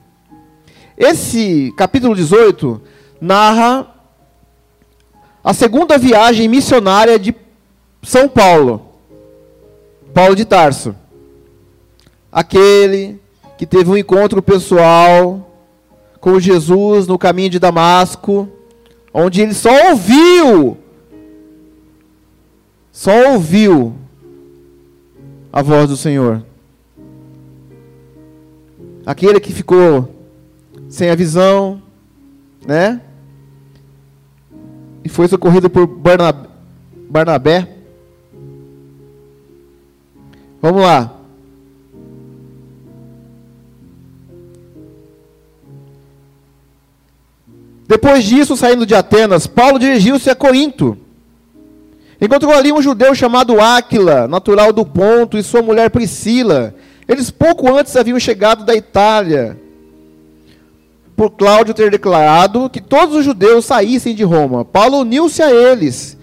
Esse 0.95 1.73
capítulo 1.75 2.15
18 2.15 2.79
narra 3.19 3.93
a 5.43 5.51
segunda 5.51 5.97
viagem 5.97 6.47
missionária 6.47 7.17
de 7.17 7.35
São 8.03 8.29
Paulo, 8.29 8.85
Paulo 10.13 10.35
de 10.35 10.45
Tarso 10.45 10.95
aquele 12.31 13.19
que 13.57 13.65
teve 13.65 13.89
um 13.89 13.97
encontro 13.97 14.41
pessoal 14.41 15.51
com 16.19 16.39
Jesus 16.39 17.07
no 17.07 17.17
caminho 17.17 17.49
de 17.49 17.59
Damasco, 17.59 18.47
onde 19.13 19.41
ele 19.41 19.53
só 19.53 19.89
ouviu, 19.89 20.77
só 22.91 23.31
ouviu 23.33 23.95
a 25.51 25.61
voz 25.61 25.89
do 25.89 25.97
Senhor. 25.97 26.50
Aquele 29.05 29.39
que 29.39 29.51
ficou 29.51 30.13
sem 30.87 31.09
a 31.09 31.15
visão, 31.15 31.81
né? 32.65 33.01
E 35.03 35.09
foi 35.09 35.27
socorrido 35.27 35.69
por 35.69 35.87
Barnabé. 37.09 37.67
Vamos 40.61 40.81
lá. 40.81 41.17
Depois 47.87 48.23
disso, 48.23 48.55
saindo 48.55 48.85
de 48.85 48.95
Atenas, 48.95 49.47
Paulo 49.47 49.77
dirigiu-se 49.77 50.29
a 50.29 50.35
Corinto. 50.35 50.97
Encontrou 52.21 52.53
ali 52.53 52.71
um 52.71 52.81
judeu 52.81 53.13
chamado 53.15 53.59
Áquila, 53.59 54.27
natural 54.27 54.71
do 54.71 54.85
Ponto, 54.85 55.37
e 55.37 55.43
sua 55.43 55.61
mulher 55.61 55.89
Priscila. 55.89 56.73
Eles 57.11 57.29
pouco 57.29 57.67
antes 57.75 57.97
haviam 57.97 58.17
chegado 58.17 58.63
da 58.63 58.73
Itália, 58.73 59.59
por 61.13 61.31
Cláudio 61.31 61.73
ter 61.73 61.91
declarado 61.91 62.69
que 62.69 62.79
todos 62.79 63.13
os 63.17 63.25
judeus 63.25 63.65
saíssem 63.65 64.15
de 64.15 64.23
Roma. 64.23 64.63
Paulo 64.63 64.99
uniu-se 64.99 65.43
a 65.43 65.51
eles. 65.51 66.17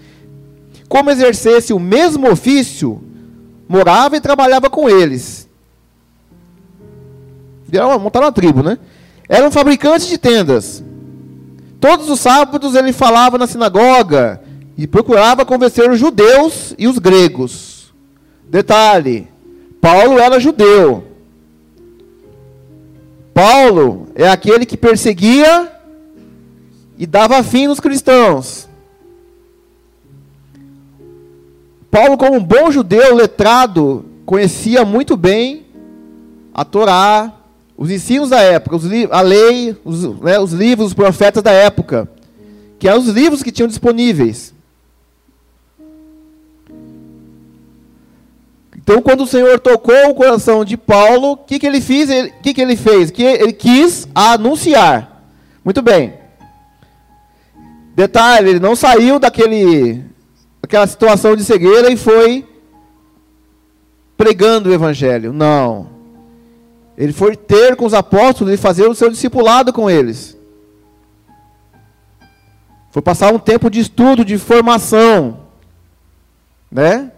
Como 0.87 1.11
exercesse 1.11 1.73
o 1.73 1.79
mesmo 1.79 2.27
ofício, 2.31 3.03
morava 3.67 4.17
e 4.17 4.19
trabalhava 4.19 4.67
com 4.67 4.89
eles. 4.89 5.47
Montaram 8.01 8.25
uma 8.25 8.31
tribo, 8.31 8.63
né? 8.63 8.79
Eram 9.29 9.51
fabricantes 9.51 10.07
de 10.07 10.17
tendas. 10.17 10.83
Todos 11.79 12.09
os 12.09 12.19
sábados 12.19 12.73
ele 12.73 12.91
falava 12.91 13.37
na 13.37 13.45
sinagoga 13.45 14.41
e 14.75 14.87
procurava 14.87 15.45
convencer 15.45 15.87
os 15.87 15.99
judeus 15.99 16.73
e 16.79 16.87
os 16.87 16.97
gregos. 16.97 17.93
Detalhe: 18.49 19.27
Paulo 19.81 20.19
era 20.19 20.39
judeu. 20.39 21.03
Paulo 23.33 24.07
é 24.15 24.27
aquele 24.27 24.65
que 24.65 24.75
perseguia 24.75 25.71
e 26.97 27.05
dava 27.05 27.41
fim 27.43 27.67
nos 27.67 27.79
cristãos. 27.79 28.67
Paulo, 31.89 32.17
como 32.17 32.35
um 32.35 32.43
bom 32.43 32.69
judeu 32.69 33.15
letrado, 33.15 34.05
conhecia 34.25 34.85
muito 34.85 35.17
bem 35.17 35.65
a 36.53 36.63
Torá, 36.63 37.33
os 37.77 37.89
ensinos 37.89 38.29
da 38.29 38.41
época, 38.41 38.77
a 39.09 39.21
lei, 39.21 39.75
os, 39.85 40.03
né, 40.19 40.37
os 40.37 40.51
livros, 40.51 40.87
os 40.87 40.93
profetas 40.93 41.41
da 41.41 41.51
época, 41.51 42.09
que 42.77 42.87
eram 42.87 42.99
os 42.99 43.07
livros 43.07 43.41
que 43.41 43.51
tinham 43.51 43.67
disponíveis. 43.67 44.53
Então, 48.89 49.03
quando 49.03 49.21
o 49.21 49.27
Senhor 49.27 49.59
tocou 49.59 50.09
o 50.09 50.15
coração 50.15 50.65
de 50.65 50.75
Paulo, 50.75 51.33
o 51.33 51.37
que, 51.37 51.59
que 51.59 51.67
ele 51.67 51.79
fez? 51.79 52.09
O 52.09 52.41
que, 52.41 52.55
que 52.55 52.59
ele 52.59 52.75
fez? 52.75 53.11
Que 53.11 53.21
ele 53.21 53.53
quis 53.53 54.07
anunciar. 54.15 55.27
Muito 55.63 55.79
bem. 55.83 56.15
Detalhe, 57.95 58.49
ele 58.49 58.59
não 58.59 58.75
saiu 58.75 59.19
daquele, 59.19 60.03
daquela 60.59 60.87
situação 60.87 61.35
de 61.35 61.43
cegueira 61.43 61.91
e 61.91 61.95
foi 61.95 62.43
pregando 64.17 64.71
o 64.71 64.73
evangelho. 64.73 65.31
Não. 65.31 65.91
Ele 66.97 67.13
foi 67.13 67.35
ter 67.35 67.75
com 67.75 67.85
os 67.85 67.93
apóstolos 67.93 68.51
e 68.51 68.57
fazer 68.57 68.87
o 68.89 68.95
seu 68.95 69.11
discipulado 69.11 69.71
com 69.71 69.87
eles. 69.87 70.35
Foi 72.89 73.03
passar 73.03 73.31
um 73.31 73.37
tempo 73.37 73.69
de 73.69 73.81
estudo, 73.81 74.25
de 74.25 74.39
formação. 74.39 75.41
Né? 76.71 77.11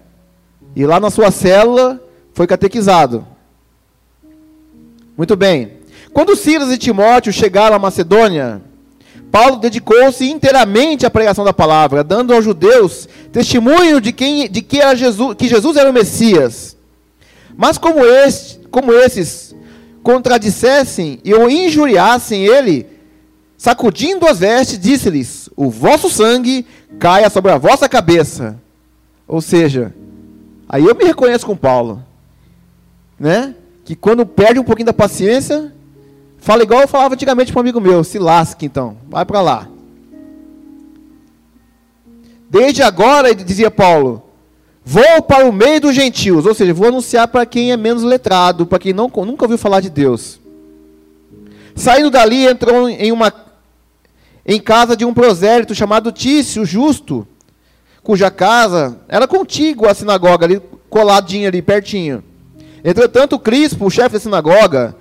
E 0.76 0.86
lá 0.86 1.00
na 1.00 1.10
sua 1.10 1.32
célula 1.32 2.02
foi 2.34 2.48
catequizado. 2.48 3.26
Muito 5.18 5.36
bem. 5.36 5.74
Quando 6.14 6.36
Silas 6.36 6.72
e 6.72 6.78
Timóteo 6.78 7.32
chegaram 7.32 7.76
à 7.76 7.80
Macedônia, 7.80 8.62
Paulo 9.32 9.58
dedicou-se 9.58 10.30
inteiramente 10.30 11.06
à 11.06 11.10
pregação 11.10 11.46
da 11.46 11.54
palavra, 11.54 12.04
dando 12.04 12.34
aos 12.34 12.44
judeus 12.44 13.08
testemunho 13.32 14.02
de, 14.02 14.12
quem, 14.12 14.50
de 14.50 14.62
que, 14.62 14.80
era 14.80 14.96
Jesus, 14.96 15.36
que 15.38 15.48
Jesus 15.48 15.78
era 15.78 15.90
o 15.90 15.94
Messias. 15.94 16.76
Mas 17.56 17.78
como, 17.78 18.06
este, 18.06 18.60
como 18.70 18.92
esses 18.92 19.56
contradissessem 20.04 21.20
e 21.24 21.34
o 21.34 21.50
injuriassem 21.50 22.46
ele, 22.46 22.88
sacudindo 23.58 24.28
as 24.28 24.40
vestes, 24.40 24.80
disse-lhes: 24.80 25.50
O 25.56 25.70
vosso 25.70 26.10
sangue 26.10 26.66
caia 27.00 27.30
sobre 27.30 27.52
a 27.52 27.58
vossa 27.58 27.88
cabeça. 27.88 28.60
Ou 29.28 29.40
seja, 29.40 29.94
aí 30.72 30.86
eu 30.86 30.96
me 30.96 31.04
reconheço 31.04 31.46
com 31.46 31.56
Paulo, 31.56 32.04
né? 33.20 33.54
Que 33.86 33.96
quando 33.96 34.26
perde 34.26 34.60
um 34.60 34.64
pouquinho 34.64 34.88
da 34.88 34.94
paciência, 34.94 35.72
fala 36.40 36.64
igual 36.64 36.82
eu 36.82 36.88
falava 36.88 37.14
antigamente 37.14 37.52
para 37.52 37.60
um 37.60 37.62
amigo 37.62 37.80
meu: 37.80 38.04
se 38.04 38.18
lasque 38.18 38.66
então, 38.66 38.98
vai 39.08 39.26
para 39.26 39.42
lá. 39.42 39.68
Desde 42.50 42.82
agora, 42.82 43.36
dizia 43.36 43.70
Paulo, 43.70 44.24
Vou 44.84 45.22
para 45.22 45.48
o 45.48 45.54
meio 45.54 45.80
dos 45.80 45.94
gentios, 45.94 46.46
ou 46.46 46.56
seja, 46.56 46.74
vou 46.74 46.88
anunciar 46.88 47.28
para 47.28 47.46
quem 47.46 47.72
é 47.72 47.78
menos 47.78 48.02
letrado, 48.02 48.66
para 48.66 48.80
quem 48.80 48.94
não, 48.94 49.12
nunca 49.18 49.46
ouviu 49.46 49.58
falar 49.58 49.80
de 49.80 49.90
Deus. 49.90 50.40
Saindo 51.76 52.10
dali, 52.10 52.48
entrou 52.48 52.90
em 52.90 53.12
uma 53.12 53.32
em 54.44 54.60
casa 54.60 54.98
de 54.98 55.06
um 55.06 55.14
prosélito 55.14 55.76
chamado 55.76 56.12
Tício, 56.12 56.66
justo, 56.66 57.28
cuja 58.04 58.32
casa 58.32 59.00
era 59.08 59.28
contígua 59.28 59.92
à 59.92 59.94
sinagoga, 59.94 60.46
ali 60.46 60.62
coladinha 60.90 61.48
ali 61.48 61.62
pertinho. 61.62 62.24
Entretanto, 62.84 63.40
Crispo, 63.40 63.86
o 63.86 63.90
chefe 63.90 64.14
da 64.14 64.20
sinagoga, 64.20 64.96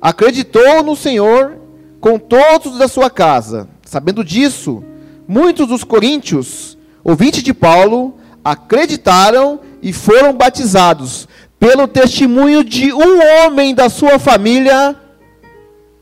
acreditou 0.00 0.82
no 0.82 0.94
Senhor 0.94 1.56
com 2.00 2.18
todos 2.18 2.78
da 2.78 2.86
sua 2.86 3.10
casa. 3.10 3.68
Sabendo 3.84 4.22
disso, 4.22 4.84
muitos 5.26 5.66
dos 5.66 5.84
coríntios, 5.84 6.78
ouvintes 7.02 7.42
de 7.42 7.52
Paulo, 7.52 8.14
acreditaram 8.44 9.60
e 9.82 9.92
foram 9.92 10.32
batizados. 10.32 11.26
Pelo 11.58 11.88
testemunho 11.88 12.62
de 12.62 12.92
um 12.92 13.20
homem 13.46 13.74
da 13.74 13.88
sua 13.88 14.18
família, 14.18 14.94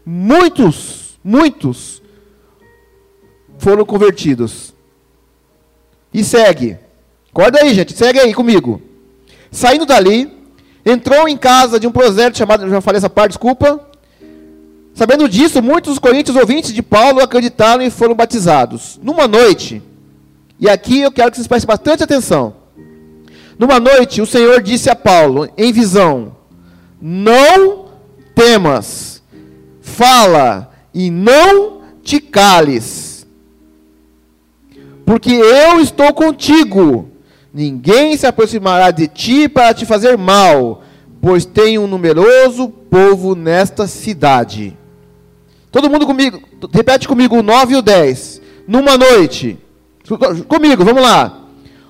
muitos, 0.05 1.19
muitos 1.23 2.03
foram 3.59 3.85
convertidos. 3.85 4.72
E 6.13 6.23
segue. 6.23 6.77
Acorda 7.31 7.61
aí, 7.61 7.75
gente, 7.75 7.97
segue 7.97 8.21
aí 8.21 8.35
comigo. 8.35 8.81
Saindo 9.51 9.87
dali, 9.87 10.31
entrou 10.85 11.29
em 11.29 11.37
casa 11.37 11.79
de 11.81 11.87
um 11.87 11.93
prosélito 11.93 12.39
chamado, 12.39 12.69
já 12.69 12.81
falei 12.81 12.99
essa 12.99 13.11
parte, 13.11 13.31
desculpa, 13.33 13.93
Sabendo 14.95 15.27
disso, 15.29 15.63
muitos 15.63 15.99
coríntios 15.99 16.37
ouvintes 16.37 16.73
de 16.73 16.83
Paulo 16.83 17.23
acreditaram 17.23 17.83
e 17.83 17.91
foram 17.91 18.15
batizados. 18.15 19.01
Numa 19.03 19.27
noite, 19.27 19.83
e 20.61 20.69
aqui 20.69 21.01
eu 21.01 21.11
quero 21.11 21.31
que 21.31 21.37
vocês 21.39 21.47
prestem 21.47 21.67
bastante 21.67 22.03
atenção. 22.03 22.55
Numa 23.59 23.81
noite, 23.81 24.21
o 24.21 24.27
Senhor 24.27 24.61
disse 24.61 24.91
a 24.91 24.95
Paulo, 24.95 25.49
em 25.57 25.73
visão: 25.73 26.37
Não 27.01 27.87
temas, 28.35 29.23
fala 29.81 30.71
e 30.93 31.11
não 31.11 31.81
te 32.03 32.21
cales, 32.21 33.02
porque 35.13 35.31
eu 35.31 35.79
estou 35.79 36.11
contigo. 36.15 37.07
Ninguém 37.53 38.17
se 38.17 38.27
aproximará 38.27 38.91
de 38.91 39.07
ti 39.07 39.47
para 39.47 39.75
te 39.75 39.85
fazer 39.85 40.17
mal, 40.17 40.83
pois 41.21 41.45
tem 41.45 41.79
um 41.79 41.87
numeroso 41.87 42.67
povo 42.67 43.35
nesta 43.35 43.87
cidade. 43.87 44.75
Todo 45.71 45.91
mundo 45.91 46.07
comigo, 46.07 46.41
repete 46.73 47.07
comigo 47.07 47.37
o 47.37 47.43
9 47.43 47.75
e 47.75 47.77
o 47.77 47.83
10. 47.83 48.41
Numa 48.67 48.97
noite, 48.97 49.59
comigo, 50.49 50.83
vamos 50.83 51.03
lá. 51.03 51.43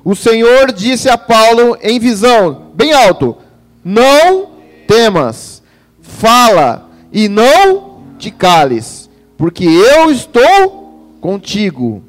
O 0.05 0.17
Senhor 0.17 0.73
disse 0.73 1.09
a 1.09 1.17
Paulo 1.17 1.79
em 1.81 2.01
visão, 2.01 2.73
bem 2.75 2.93
alto: 2.93 3.37
Não 3.85 4.51
temas, 4.89 5.63
fala 6.01 6.91
e 7.13 7.29
não 7.29 8.01
te 8.19 8.33
cales, 8.33 9.09
porque 9.39 9.65
eu 9.65 10.11
estou 10.11 11.15
contigo. 11.21 12.03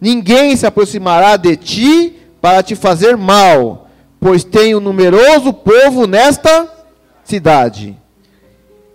Ninguém 0.00 0.56
se 0.56 0.66
aproximará 0.66 1.36
de 1.36 1.56
ti 1.56 2.16
para 2.40 2.62
te 2.62 2.74
fazer 2.74 3.16
mal, 3.16 3.88
pois 4.18 4.42
tenho 4.42 4.80
numeroso 4.80 5.52
povo 5.52 6.06
nesta 6.06 6.68
cidade. 7.24 7.96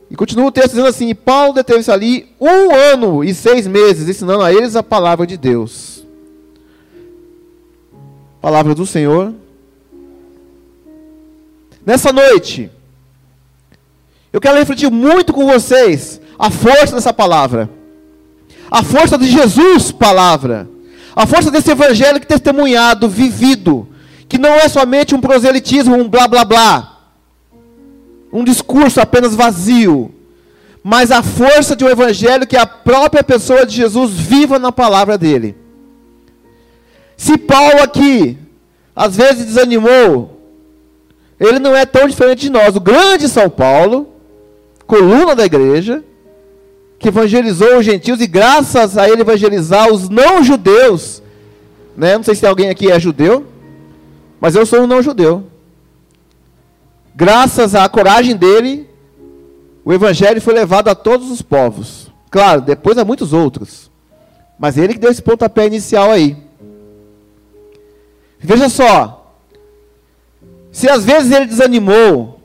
E 0.10 0.16
continua 0.16 0.48
o 0.48 0.52
texto 0.52 0.70
dizendo 0.70 0.88
assim: 0.88 1.10
e 1.10 1.16
Paulo 1.16 1.54
deteve-se 1.54 1.92
ali 1.92 2.34
um 2.40 2.74
ano 2.74 3.24
e 3.24 3.34
seis 3.34 3.68
meses, 3.68 4.10
ensinando 4.10 4.42
a 4.42 4.52
eles 4.52 4.76
a 4.76 4.84
palavra 4.84 5.28
de 5.28 5.38
Deus. 5.38 6.06
Palavra 8.42 8.74
do 8.74 8.86
Senhor. 8.86 9.34
Nessa 11.86 12.12
noite, 12.12 12.72
eu 14.34 14.42
quero 14.42 14.58
refletir 14.58 14.90
muito 14.90 15.32
com 15.32 15.46
vocês 15.46 16.20
a 16.38 16.50
força 16.50 16.96
dessa 16.96 17.14
palavra, 17.14 17.70
a 18.70 18.84
força 18.84 19.18
de 19.18 19.28
Jesus, 19.28 19.92
palavra, 19.92 20.68
a 21.16 21.26
força 21.26 21.50
desse 21.50 21.72
evangelho 21.72 22.20
que 22.20 22.28
testemunhado, 22.28 23.08
vivido, 23.08 23.88
que 24.28 24.38
não 24.38 24.54
é 24.54 24.68
somente 24.68 25.16
um 25.16 25.22
proselitismo, 25.22 25.96
um 25.96 26.10
blá 26.10 26.28
blá 26.28 26.44
blá 26.44 26.96
um 28.36 28.44
discurso 28.44 29.00
apenas 29.00 29.34
vazio, 29.34 30.14
mas 30.84 31.10
a 31.10 31.24
força 31.24 31.74
de 31.74 31.86
um 31.86 31.90
evangelho 31.90 32.46
que 32.46 32.58
a 32.58 32.66
própria 32.66 33.24
pessoa 33.24 33.66
de 33.66 33.74
Jesus 33.74 34.12
viva 34.12 34.60
na 34.60 34.74
palavra 34.74 35.18
dele. 35.18 35.56
Se 37.16 37.38
Paulo 37.38 37.82
aqui, 37.82 38.38
às 38.94 39.16
vezes 39.16 39.46
desanimou, 39.46 40.38
ele 41.40 41.60
não 41.60 41.74
é 41.74 41.86
tão 41.86 42.10
diferente 42.10 42.42
de 42.42 42.50
nós. 42.50 42.76
O 42.76 42.82
grande 42.82 43.30
São 43.30 43.50
Paulo, 43.50 44.10
coluna 44.86 45.34
da 45.34 45.46
igreja, 45.46 46.04
que 47.00 47.10
evangelizou 47.10 47.78
os 47.78 47.86
gentios 47.86 48.22
e 48.22 48.28
graças 48.28 48.98
a 48.98 49.10
ele 49.10 49.22
evangelizar 49.22 49.92
os 49.92 50.10
não-judeus, 50.10 51.22
né? 51.96 52.18
não 52.18 52.24
sei 52.24 52.36
se 52.36 52.46
alguém 52.46 52.70
aqui 52.70 52.92
é 52.92 53.00
judeu, 53.00 53.46
mas 54.40 54.56
eu 54.56 54.66
sou 54.66 54.82
um 54.82 54.88
não-judeu 54.88 55.46
graças 57.16 57.74
à 57.74 57.88
coragem 57.88 58.36
dele, 58.36 58.90
o 59.86 59.94
evangelho 59.94 60.42
foi 60.42 60.54
levado 60.54 60.90
a 60.90 60.96
todos 60.96 61.32
os 61.32 61.42
povos. 61.42 62.12
Claro, 62.30 62.62
depois 62.62 62.98
a 62.98 63.06
muitos 63.06 63.32
outros. 63.32 63.90
Mas 64.60 64.78
ele 64.78 64.94
que 64.94 65.00
deu 65.00 65.12
esse 65.12 65.22
pontapé 65.22 65.66
inicial 65.66 66.12
aí. 66.12 66.36
Veja 68.40 68.68
só. 68.68 69.34
Se 70.72 70.90
às 70.90 71.06
vezes 71.06 71.32
ele 71.32 71.46
desanimou, 71.46 72.42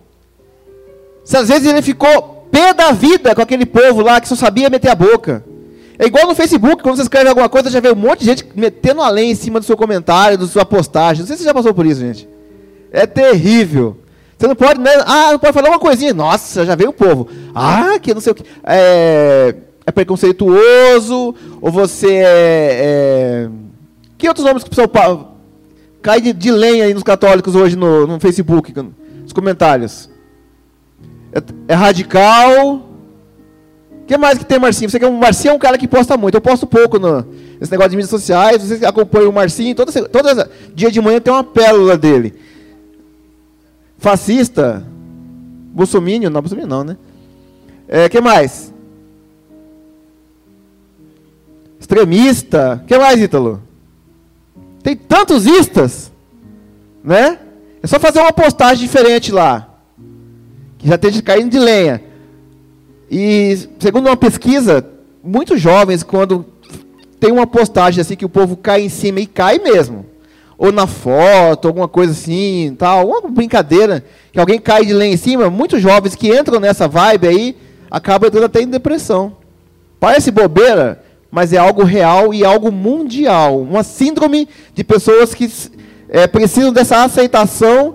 se 1.24 1.36
às 1.36 1.48
vezes 1.48 1.66
ele 1.66 1.82
ficou 1.82 2.39
pé 2.50 2.74
da 2.74 2.92
vida 2.92 3.34
com 3.34 3.42
aquele 3.42 3.66
povo 3.66 4.02
lá 4.02 4.20
que 4.20 4.28
só 4.28 4.34
sabia 4.34 4.70
meter 4.70 4.90
a 4.90 4.94
boca. 4.94 5.44
É 5.98 6.06
igual 6.06 6.26
no 6.26 6.34
Facebook, 6.34 6.82
quando 6.82 6.96
você 6.96 7.02
escreve 7.02 7.28
alguma 7.28 7.48
coisa, 7.48 7.68
já 7.68 7.78
vê 7.78 7.90
um 7.90 7.94
monte 7.94 8.20
de 8.20 8.26
gente 8.26 8.46
metendo 8.54 9.02
além 9.02 9.32
em 9.32 9.34
cima 9.34 9.60
do 9.60 9.66
seu 9.66 9.76
comentário, 9.76 10.38
da 10.38 10.46
sua 10.46 10.64
postagem. 10.64 11.20
Não 11.20 11.26
sei 11.26 11.36
se 11.36 11.42
você 11.42 11.48
já 11.48 11.54
passou 11.54 11.74
por 11.74 11.84
isso, 11.84 12.00
gente. 12.00 12.26
É 12.90 13.06
terrível. 13.06 13.98
Você 14.38 14.46
não 14.46 14.56
pode, 14.56 14.80
né? 14.80 14.90
Ah, 15.06 15.32
não 15.32 15.38
pode 15.38 15.52
falar 15.52 15.68
uma 15.68 15.78
coisinha. 15.78 16.14
Nossa, 16.14 16.64
já 16.64 16.74
veio 16.74 16.88
o 16.88 16.94
povo. 16.94 17.28
Ah, 17.54 17.98
que 18.00 18.14
não 18.14 18.20
sei 18.22 18.32
o 18.32 18.34
que. 18.34 18.44
É, 18.64 19.54
é 19.84 19.92
preconceituoso, 19.92 21.34
ou 21.60 21.70
você 21.70 22.14
é, 22.14 22.24
é, 22.26 23.48
Que 24.16 24.26
outros 24.26 24.46
nomes 24.46 24.62
que 24.62 24.68
o 24.68 24.74
pessoal 24.74 25.36
cai 26.00 26.20
de, 26.20 26.32
de 26.32 26.50
lenha 26.50 26.84
aí 26.84 26.94
nos 26.94 27.02
católicos 27.02 27.54
hoje 27.54 27.76
no, 27.76 28.06
no 28.06 28.18
Facebook, 28.18 28.72
nos 29.22 29.32
comentários? 29.32 30.09
É, 31.32 31.72
é 31.72 31.74
radical. 31.74 32.76
O 32.76 34.06
que 34.06 34.16
mais 34.18 34.38
que 34.38 34.44
tem, 34.44 34.58
Marcinho? 34.58 34.90
Você 34.90 34.98
quer 34.98 35.06
um 35.06 35.16
Marcinho 35.16 35.52
é 35.52 35.54
um 35.54 35.58
cara 35.58 35.78
que 35.78 35.86
posta 35.86 36.16
muito. 36.16 36.34
Eu 36.34 36.40
posto 36.40 36.66
pouco 36.66 36.98
no, 36.98 37.24
nesse 37.60 37.70
negócio 37.70 37.90
de 37.90 37.96
mídias 37.96 38.10
sociais. 38.10 38.62
Vocês 38.62 38.82
acompanham 38.82 39.30
o 39.30 39.32
Marcinho. 39.32 39.74
Todo, 39.74 39.92
todo 40.08 40.48
dia 40.74 40.90
de 40.90 41.00
manhã 41.00 41.20
tem 41.20 41.32
uma 41.32 41.44
pérola 41.44 41.96
dele. 41.96 42.34
Fascista. 43.98 44.84
Bolsominion. 45.72 46.30
Não, 46.30 46.40
Bolsominion 46.40 46.68
não, 46.68 46.84
né? 46.84 46.96
É, 47.86 48.08
que 48.08 48.20
mais? 48.20 48.72
Extremista. 51.78 52.82
que 52.86 52.98
mais, 52.98 53.20
Ítalo? 53.20 53.62
Tem 54.82 54.96
tantos 54.96 55.46
istas, 55.46 56.10
né? 57.02 57.38
É 57.82 57.86
só 57.86 57.98
fazer 57.98 58.20
uma 58.20 58.32
postagem 58.32 58.86
diferente 58.86 59.32
lá. 59.32 59.69
Que 60.80 60.88
já 60.88 60.96
de 60.96 61.22
caindo 61.22 61.50
de 61.50 61.58
lenha. 61.58 62.02
E 63.08 63.68
segundo 63.78 64.06
uma 64.06 64.16
pesquisa, 64.16 64.84
muitos 65.22 65.60
jovens, 65.60 66.02
quando 66.02 66.44
tem 67.20 67.30
uma 67.30 67.46
postagem 67.46 68.00
assim 68.00 68.16
que 68.16 68.24
o 68.24 68.28
povo 68.28 68.56
cai 68.56 68.82
em 68.82 68.88
cima 68.88 69.20
e 69.20 69.26
cai 69.26 69.58
mesmo 69.58 70.10
ou 70.60 70.70
na 70.70 70.86
foto, 70.86 71.68
alguma 71.68 71.88
coisa 71.88 72.12
assim, 72.12 72.76
tal, 72.78 73.08
uma 73.08 73.30
brincadeira, 73.30 74.04
que 74.30 74.38
alguém 74.38 74.60
cai 74.60 74.84
de 74.84 74.92
lá 74.92 75.06
em 75.06 75.16
cima, 75.16 75.48
muitos 75.48 75.80
jovens 75.80 76.14
que 76.14 76.28
entram 76.28 76.60
nessa 76.60 76.86
vibe 76.86 77.28
aí, 77.28 77.56
acabam 77.90 78.28
entrando 78.28 78.44
até 78.44 78.60
em 78.60 78.66
depressão. 78.66 79.34
Parece 79.98 80.30
bobeira, 80.30 81.02
mas 81.30 81.54
é 81.54 81.56
algo 81.56 81.82
real 81.82 82.34
e 82.34 82.44
algo 82.44 82.70
mundial. 82.70 83.58
Uma 83.58 83.82
síndrome 83.82 84.46
de 84.74 84.84
pessoas 84.84 85.32
que 85.32 85.50
é, 86.10 86.26
precisam 86.26 86.74
dessa 86.74 87.04
aceitação 87.04 87.94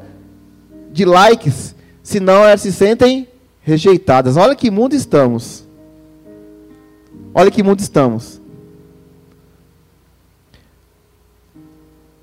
de 0.91 1.05
likes, 1.05 1.74
senão 2.05 2.45
elas 2.45 2.61
se 2.61 2.71
sentem 2.71 3.27
rejeitadas. 3.63 4.37
Olha 4.37 4.55
que 4.55 4.69
mundo 4.69 4.93
estamos. 4.93 5.65
Olha 7.33 7.49
que 7.49 7.63
mundo 7.63 7.79
estamos. 7.79 8.39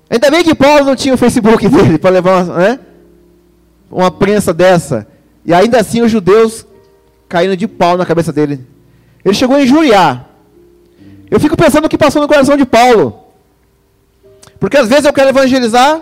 Ainda 0.09 0.31
bem 0.31 0.41
que 0.41 0.55
Paulo 0.55 0.85
não 0.85 0.95
tinha 0.95 1.13
o 1.13 1.17
Facebook 1.17 1.67
dele 1.67 1.97
para 1.97 2.11
levar 2.11 2.43
uma, 2.43 2.57
né, 2.57 2.79
uma 3.91 4.09
prensa 4.09 4.53
dessa. 4.53 5.05
E 5.45 5.53
ainda 5.53 5.81
assim 5.81 6.01
os 6.01 6.09
judeus 6.09 6.65
caindo 7.27 7.57
de 7.57 7.67
pau 7.67 7.97
na 7.97 8.05
cabeça 8.05 8.31
dele. 8.31 8.65
Ele 9.25 9.33
chegou 9.33 9.57
a 9.57 9.61
injuriar. 9.61 10.29
Eu 11.29 11.41
fico 11.41 11.57
pensando 11.57 11.85
o 11.85 11.89
que 11.89 11.97
passou 11.97 12.21
no 12.21 12.27
coração 12.27 12.55
de 12.55 12.65
Paulo. 12.65 13.21
Porque 14.61 14.77
às 14.77 14.87
vezes 14.87 15.03
eu 15.03 15.11
quero 15.11 15.29
evangelizar 15.29 16.01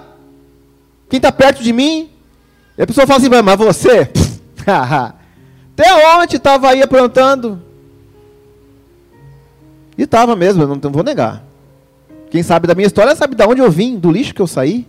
quem 1.10 1.18
está 1.18 1.32
perto 1.32 1.64
de 1.64 1.74
mim. 1.74 2.11
E 2.78 2.82
a 2.82 2.88
pessoa 2.88 3.06
fala 3.06 3.20
assim, 3.20 3.30
mas 3.30 3.58
você? 3.58 4.10
Até 4.66 6.18
ontem 6.18 6.38
estava 6.38 6.70
aí 6.70 6.82
aprontando. 6.82 7.62
E 9.98 10.04
estava 10.04 10.36
mesmo, 10.36 10.64
eu 10.64 10.68
não 10.68 10.92
vou 10.92 11.04
negar. 11.04 11.44
Quem 12.30 12.42
sabe 12.44 12.68
da 12.68 12.74
minha 12.76 12.88
história 12.88 13.16
sabe 13.16 13.36
de 13.36 13.44
onde 13.44 13.62
eu 13.62 13.70
vim, 13.70 13.98
do 13.98 14.12
lixo 14.12 14.34
que 14.34 14.42
eu 14.42 14.48
saí. 14.48 14.88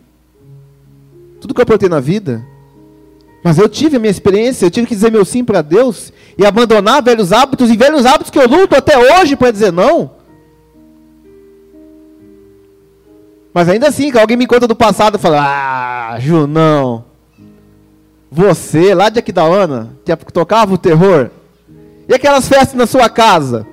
Tudo 1.40 1.53
que 1.53 1.61
eu 1.61 1.64
aprontei 1.64 1.88
na 1.88 2.01
vida. 2.01 2.45
Mas 3.42 3.59
eu 3.59 3.68
tive 3.68 3.97
a 3.97 3.99
minha 3.99 4.11
experiência, 4.11 4.64
eu 4.64 4.71
tive 4.71 4.87
que 4.87 4.95
dizer 4.95 5.11
meu 5.11 5.25
sim 5.25 5.45
para 5.45 5.61
Deus 5.61 6.12
e 6.38 6.47
abandonar 6.47 7.03
velhos 7.03 7.33
hábitos 7.33 7.68
e 7.71 7.77
velhos 7.77 8.07
hábitos 8.07 8.31
que 8.31 8.38
eu 8.38 8.47
luto 8.47 8.77
até 8.77 8.97
hoje 8.97 9.35
para 9.35 9.51
dizer 9.51 9.73
não. 9.73 10.12
Mas 13.53 13.68
ainda 13.68 13.88
assim, 13.88 14.11
que 14.11 14.18
alguém 14.18 14.37
me 14.37 14.47
conta 14.47 14.68
do 14.68 14.77
passado 14.77 15.16
e 15.16 15.21
fala: 15.21 15.40
Ah, 15.40 16.18
Ju, 16.21 16.47
não. 16.47 17.12
Você, 18.33 18.95
lá 18.95 19.11
de 19.11 19.18
Aquidauana, 19.18 19.95
que 20.07 20.33
tocava 20.33 20.73
o 20.73 20.79
terror. 20.79 21.29
E 22.09 22.14
aquelas 22.14 22.49
festas 22.49 22.73
na 22.73 22.87
sua 22.87 23.11
casa? 23.11 23.66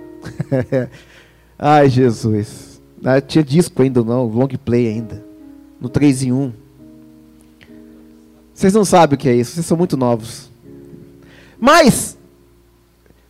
Ai, 1.57 1.87
Jesus. 1.87 2.81
Ah, 3.05 3.21
tinha 3.21 3.41
disco 3.41 3.81
ainda 3.81 4.03
não, 4.03 4.25
long 4.25 4.49
play 4.65 4.87
ainda. 4.89 5.23
No 5.79 5.87
3 5.87 6.23
em 6.23 6.33
1. 6.33 6.51
Vocês 8.53 8.73
não 8.73 8.83
sabem 8.83 9.15
o 9.15 9.17
que 9.17 9.29
é 9.29 9.33
isso, 9.33 9.53
vocês 9.53 9.65
são 9.65 9.77
muito 9.77 9.95
novos. 9.95 10.51
Mas, 11.57 12.17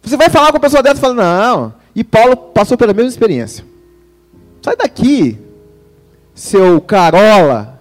Você 0.02 0.18
vai 0.18 0.30
falar 0.30 0.50
com 0.50 0.58
a 0.58 0.62
pessoa 0.62 0.82
dessa 0.82 0.98
e 0.98 1.02
fala, 1.02 1.14
não. 1.14 1.74
E 1.94 2.04
Paulo 2.04 2.36
passou 2.36 2.76
pela 2.76 2.94
mesma 2.94 3.10
experiência. 3.10 3.64
Sai 4.64 4.76
daqui, 4.76 5.38
seu 6.34 6.82
carola. 6.82 7.80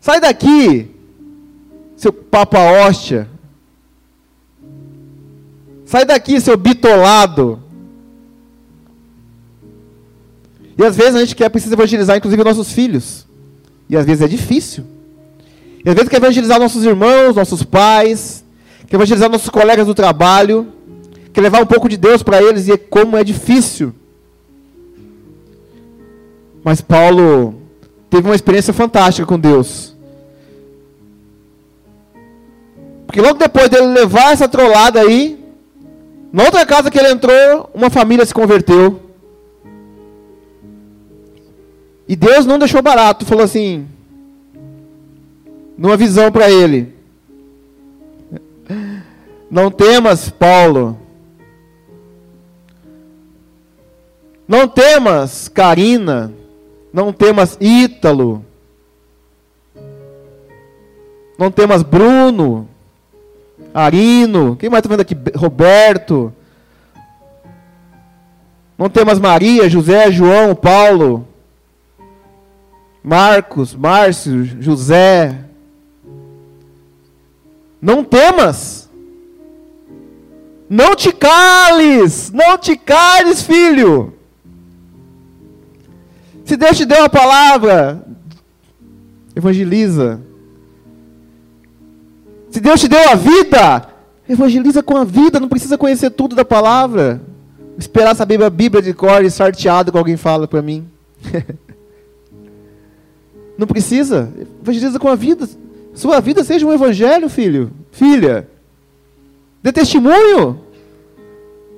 Sai 0.00 0.20
daqui, 0.20 0.89
seu 2.00 2.14
papa 2.14 2.58
hóstia. 2.58 3.28
Sai 5.84 6.06
daqui, 6.06 6.40
seu 6.40 6.56
bitolado. 6.56 7.60
E 10.78 10.82
às 10.82 10.96
vezes 10.96 11.14
a 11.14 11.20
gente 11.20 11.36
quer, 11.36 11.50
precisa 11.50 11.74
evangelizar, 11.74 12.16
inclusive, 12.16 12.42
nossos 12.42 12.72
filhos. 12.72 13.26
E 13.86 13.98
às 13.98 14.06
vezes 14.06 14.22
é 14.22 14.28
difícil. 14.28 14.84
E 15.84 15.90
às 15.90 15.94
vezes 15.94 16.08
quer 16.08 16.16
evangelizar 16.16 16.58
nossos 16.58 16.86
irmãos, 16.86 17.36
nossos 17.36 17.62
pais, 17.62 18.42
quer 18.86 18.96
evangelizar 18.96 19.28
nossos 19.28 19.50
colegas 19.50 19.86
do 19.86 19.94
trabalho, 19.94 20.72
quer 21.34 21.42
levar 21.42 21.62
um 21.62 21.66
pouco 21.66 21.86
de 21.86 21.98
Deus 21.98 22.22
para 22.22 22.42
eles 22.42 22.66
e 22.66 22.72
é 22.72 22.78
como 22.78 23.14
é 23.14 23.22
difícil. 23.22 23.94
Mas 26.64 26.80
Paulo 26.80 27.60
teve 28.08 28.26
uma 28.26 28.34
experiência 28.34 28.72
fantástica 28.72 29.26
com 29.26 29.38
Deus. 29.38 29.99
Porque 33.10 33.20
logo 33.20 33.40
depois 33.40 33.68
dele 33.68 33.88
levar 33.88 34.32
essa 34.32 34.48
trollada 34.48 35.00
aí, 35.00 35.44
na 36.32 36.44
outra 36.44 36.64
casa 36.64 36.92
que 36.92 36.96
ele 36.96 37.10
entrou, 37.10 37.68
uma 37.74 37.90
família 37.90 38.24
se 38.24 38.32
converteu. 38.32 39.00
E 42.06 42.14
Deus 42.14 42.46
não 42.46 42.56
deixou 42.56 42.80
barato, 42.80 43.26
falou 43.26 43.42
assim: 43.42 43.88
numa 45.76 45.96
visão 45.96 46.30
para 46.30 46.48
ele. 46.48 46.94
Não 49.50 49.68
temas, 49.68 50.30
Paulo. 50.30 50.96
Não 54.46 54.68
temas, 54.68 55.48
Karina. 55.48 56.32
Não 56.92 57.12
temas, 57.12 57.58
Ítalo. 57.60 58.44
Não 61.36 61.50
temas, 61.50 61.82
Bruno. 61.82 62.69
Arino. 63.72 64.56
Quem 64.56 64.68
mais 64.68 64.80
está 64.80 64.88
vendo 64.88 65.00
aqui? 65.00 65.16
Roberto. 65.36 66.32
Não 68.76 68.88
temas, 68.88 69.18
Maria, 69.18 69.68
José, 69.68 70.10
João, 70.10 70.54
Paulo. 70.54 71.26
Marcos, 73.02 73.74
Márcio, 73.74 74.44
José, 74.60 75.44
não 77.80 78.04
temas. 78.04 78.88
Não 80.68 80.94
te 80.94 81.12
cales, 81.12 82.30
não 82.30 82.56
te 82.56 82.76
cales, 82.76 83.42
filho. 83.42 84.14
Se 86.44 86.56
Deus 86.56 86.76
te 86.76 86.84
deu 86.84 87.04
a 87.04 87.08
palavra, 87.08 88.06
evangeliza. 89.34 90.20
Se 92.50 92.60
Deus 92.60 92.80
te 92.80 92.88
deu 92.88 93.08
a 93.10 93.14
vida, 93.14 93.88
evangeliza 94.28 94.82
com 94.82 94.96
a 94.96 95.04
vida, 95.04 95.38
não 95.38 95.48
precisa 95.48 95.78
conhecer 95.78 96.10
tudo 96.10 96.34
da 96.34 96.44
palavra. 96.44 97.20
Esperar 97.78 98.14
saber 98.14 98.42
a 98.42 98.50
Bíblia 98.50 98.82
de 98.82 98.92
cor 98.92 99.24
e 99.24 99.30
sarteado 99.30 99.92
que 99.92 99.98
alguém 99.98 100.16
fala 100.16 100.48
para 100.48 100.60
mim. 100.60 100.86
não 103.56 103.66
precisa, 103.66 104.32
evangeliza 104.62 104.98
com 104.98 105.08
a 105.08 105.14
vida. 105.14 105.48
Sua 105.94 106.20
vida 106.20 106.42
seja 106.42 106.66
um 106.66 106.72
evangelho, 106.72 107.28
filho, 107.28 107.70
filha. 107.92 108.48
Dê 109.62 109.72
testemunho 109.72 110.60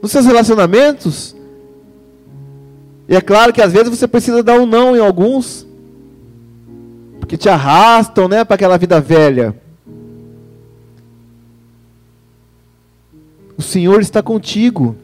nos 0.00 0.10
seus 0.10 0.24
relacionamentos. 0.26 1.36
E 3.08 3.14
é 3.14 3.20
claro 3.20 3.52
que 3.52 3.60
às 3.60 3.72
vezes 3.72 3.90
você 3.90 4.08
precisa 4.08 4.42
dar 4.42 4.58
um 4.58 4.66
não 4.66 4.96
em 4.96 5.00
alguns, 5.00 5.66
porque 7.20 7.36
te 7.36 7.48
arrastam, 7.48 8.26
né, 8.26 8.44
para 8.44 8.54
aquela 8.54 8.78
vida 8.78 9.00
velha. 9.00 9.54
O 13.56 13.62
Senhor 13.62 14.00
está 14.00 14.22
contigo. 14.22 14.96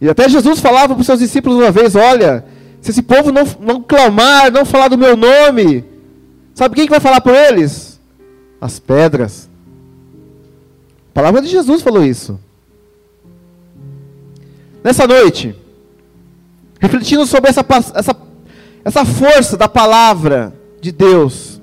E 0.00 0.08
até 0.08 0.28
Jesus 0.28 0.60
falava 0.60 0.94
para 0.94 1.00
os 1.00 1.06
seus 1.06 1.20
discípulos 1.20 1.58
uma 1.58 1.70
vez: 1.70 1.94
Olha, 1.94 2.44
se 2.80 2.90
esse 2.90 3.02
povo 3.02 3.32
não, 3.32 3.44
não 3.60 3.82
clamar, 3.82 4.50
não 4.50 4.64
falar 4.64 4.88
do 4.88 4.98
meu 4.98 5.16
nome, 5.16 5.84
sabe 6.54 6.74
quem 6.74 6.84
que 6.84 6.90
vai 6.90 7.00
falar 7.00 7.20
por 7.20 7.34
eles? 7.34 7.94
as 8.64 8.78
pedras. 8.78 9.46
A 11.10 11.12
palavra 11.12 11.42
de 11.42 11.48
Jesus 11.48 11.82
falou 11.82 12.02
isso. 12.02 12.40
Nessa 14.82 15.06
noite, 15.06 15.54
refletindo 16.80 17.26
sobre 17.26 17.50
essa, 17.50 17.62
essa, 17.94 18.16
essa 18.82 19.04
força 19.04 19.58
da 19.58 19.68
palavra 19.68 20.54
de 20.80 20.90
Deus, 20.92 21.60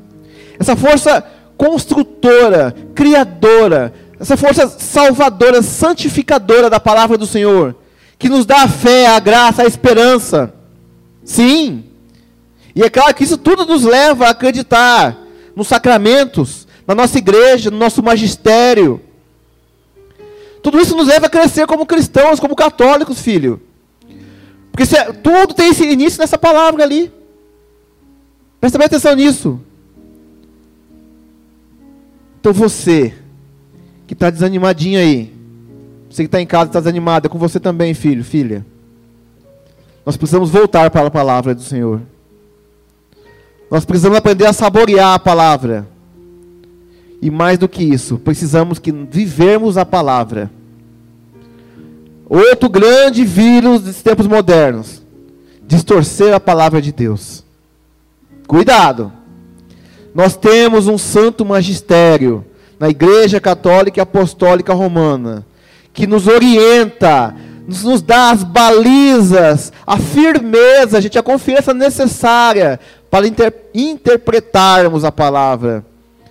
essa 0.60 0.76
força 0.76 1.26
construtora, 1.58 2.76
criadora, 2.94 3.92
essa 4.22 4.38
força 4.38 4.70
salvadora, 4.70 5.64
santificadora 5.64 6.70
da 6.70 6.80
palavra 6.80 7.18
do 7.18 7.26
Senhor, 7.26 7.76
que 8.20 8.30
nos 8.30 8.46
dá 8.46 8.62
a 8.62 8.68
fé, 8.68 9.08
a 9.08 9.20
graça, 9.20 9.64
a 9.64 9.66
esperança. 9.66 10.54
Sim. 11.24 11.86
E 12.76 12.84
é 12.84 12.90
claro 12.90 13.16
que 13.16 13.24
isso 13.24 13.36
tudo 13.36 13.66
nos 13.66 13.84
leva 13.84 14.28
a 14.28 14.30
acreditar 14.30 15.18
nos 15.56 15.68
sacramentos, 15.68 16.68
na 16.86 16.94
nossa 16.94 17.18
igreja, 17.18 17.72
no 17.72 17.80
nosso 17.80 18.04
magistério. 18.04 19.02
Tudo 20.62 20.80
isso 20.80 20.96
nos 20.96 21.08
leva 21.08 21.26
a 21.26 21.30
crescer 21.30 21.66
como 21.66 21.88
cristãos, 21.88 22.40
como 22.40 22.56
católicos, 22.56 23.20
filho. 23.20 23.60
Porque 24.72 24.96
é, 24.96 25.12
tudo 25.14 25.56
tem 25.56 25.70
esse 25.70 25.84
início 25.84 26.22
nessa 26.22 26.38
palavra 26.38 26.84
ali. 26.84 27.12
Presta 28.60 28.78
bem 28.78 28.86
atenção 28.86 29.16
nisso. 29.16 29.60
Então 32.40 32.54
você, 32.54 33.16
que 34.12 34.16
está 34.16 34.30
desanimadinho 34.30 35.00
aí, 35.00 35.34
você 36.10 36.24
que 36.24 36.28
está 36.28 36.42
em 36.42 36.46
casa 36.46 36.66
está 36.66 36.80
desanimado, 36.82 37.28
é 37.28 37.30
com 37.30 37.38
você 37.38 37.62
também, 37.62 37.94
filho, 37.94 38.26
filha. 38.26 38.66
Nós 40.06 40.18
precisamos 40.18 40.50
voltar 40.50 40.92
para 40.92 41.08
a 41.08 41.10
palavra 41.10 41.56
do 41.56 41.62
Senhor. 41.62 42.02
Nós 43.72 43.86
precisamos 43.86 44.18
aprender 44.18 44.46
a 44.46 44.52
saborear 44.52 45.14
a 45.14 45.20
palavra. 45.20 45.88
E 47.22 47.32
mais 47.32 47.58
do 47.58 47.70
que 47.70 47.86
isso, 47.86 48.18
precisamos 48.18 48.80
que 48.80 48.92
vivermos 48.92 49.78
a 49.78 49.86
palavra. 49.86 50.52
Outro 52.28 52.68
grande 52.68 53.24
vírus 53.24 53.82
dos 53.82 54.02
tempos 54.02 54.28
modernos: 54.28 55.02
distorcer 55.66 56.34
a 56.34 56.40
palavra 56.40 56.82
de 56.82 56.92
Deus. 56.92 57.46
Cuidado. 58.46 59.10
Nós 60.14 60.36
temos 60.36 60.88
um 60.88 60.98
santo 60.98 61.46
magistério 61.46 62.44
na 62.82 62.90
Igreja 62.90 63.40
Católica 63.40 64.00
e 64.00 64.02
Apostólica 64.02 64.74
Romana 64.74 65.46
que 65.94 66.08
nos 66.08 66.28
orienta, 66.28 67.36
nos, 67.68 67.84
nos 67.84 68.02
dá 68.02 68.32
as 68.32 68.44
balizas, 68.44 69.72
a 69.86 69.98
firmeza, 69.98 71.00
gente, 71.00 71.20
a 71.20 71.24
confiança 71.24 71.74
necessária 71.74 72.80
para 73.10 73.28
inter, 73.28 73.54
interpretarmos 73.74 75.04
a 75.04 75.12
palavra. 75.12 75.86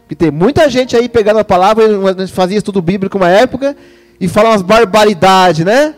Que 0.09 0.17
tem 0.17 0.31
muita 0.31 0.69
gente 0.69 0.97
aí 0.97 1.09
pegando 1.09 1.39
a 1.39 1.45
palavra, 1.45 1.85
a 1.85 2.27
fazia 2.27 2.59
estudo 2.59 2.83
bíblico 2.83 3.17
uma 3.17 3.29
época, 3.29 3.77
e 4.21 4.27
fala 4.27 4.51
umas 4.51 4.63
barbaridades, 4.63 5.65
né? 5.65 5.95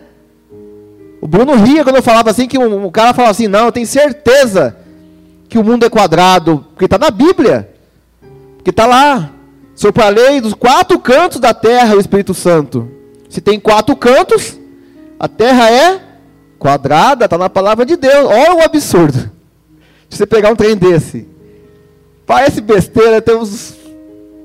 O 1.19 1.27
Bruno 1.27 1.55
ria 1.55 1.83
quando 1.83 1.97
eu 1.97 2.03
falava 2.03 2.31
assim, 2.31 2.47
que 2.47 2.59
o, 2.59 2.87
o 2.87 2.91
cara 2.91 3.15
falava 3.15 3.31
assim, 3.31 3.49
não, 3.49 3.67
eu 3.67 3.73
tenho 3.73 3.87
certeza 3.87 4.77
que 5.49 5.59
o 5.59 5.65
mundo 5.65 5.87
é 5.87 5.89
quadrado, 5.89 6.67
porque 6.71 6.85
está 6.85 6.99
na 6.99 7.11
Bíblia. 7.11 7.71
Porque 8.57 8.71
está 8.71 8.87
lá. 8.87 9.31
Lei 10.11 10.41
dos 10.41 10.55
quatro 10.55 10.99
cantos 10.99 11.41
da 11.41 11.53
terra 11.55 11.97
o 11.97 12.01
Espírito 12.01 12.35
Santo. 12.35 12.89
Se 13.29 13.41
tem 13.41 13.59
quatro 13.59 13.97
cantos, 13.97 14.59
a 15.19 15.27
terra 15.27 15.71
é 15.71 16.01
quadrada, 16.59 17.25
está 17.25 17.39
na 17.39 17.49
palavra 17.49 17.85
de 17.85 17.97
Deus. 17.97 18.27
Olha 18.27 18.55
o 18.57 18.63
absurdo. 18.63 19.31
Se 20.09 20.19
você 20.19 20.27
pegar 20.27 20.51
um 20.51 20.57
trem 20.57 20.77
desse. 20.77 21.27
Parece 22.27 22.61
besteira, 22.61 23.21
tem 23.21 23.35
uns 23.35 23.75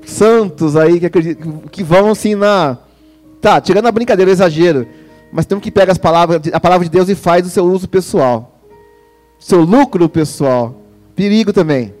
santos 0.04 0.74
aí 0.76 0.98
que, 0.98 1.06
acreditam, 1.06 1.62
que 1.70 1.82
vão 1.82 2.10
assim 2.10 2.34
na. 2.34 2.78
Tá, 3.40 3.60
tirando 3.60 3.86
a 3.86 3.92
brincadeira, 3.92 4.30
o 4.30 4.34
exagero. 4.34 4.88
Mas 5.30 5.46
temos 5.46 5.62
que 5.62 5.70
pegar 5.70 5.92
as 5.92 5.98
palavras, 5.98 6.40
a 6.52 6.58
palavra 6.58 6.84
de 6.84 6.90
Deus 6.90 7.08
e 7.08 7.14
faz 7.14 7.46
o 7.46 7.50
seu 7.50 7.64
uso 7.64 7.88
pessoal. 7.88 8.58
Seu 9.38 9.60
lucro 9.60 10.08
pessoal. 10.08 10.74
Perigo 11.14 11.52
também. 11.52 11.94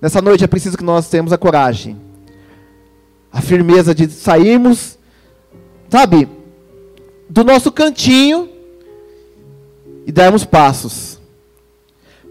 Nessa 0.00 0.22
noite 0.22 0.42
é 0.42 0.46
preciso 0.46 0.78
que 0.78 0.84
nós 0.84 1.08
tenhamos 1.08 1.32
a 1.32 1.38
coragem, 1.38 2.00
a 3.32 3.40
firmeza 3.40 3.94
de 3.94 4.10
sairmos, 4.10 4.98
sabe, 5.88 6.28
do 7.28 7.44
nosso 7.44 7.70
cantinho 7.70 8.48
e 10.06 10.12
darmos 10.12 10.44
passos. 10.44 11.20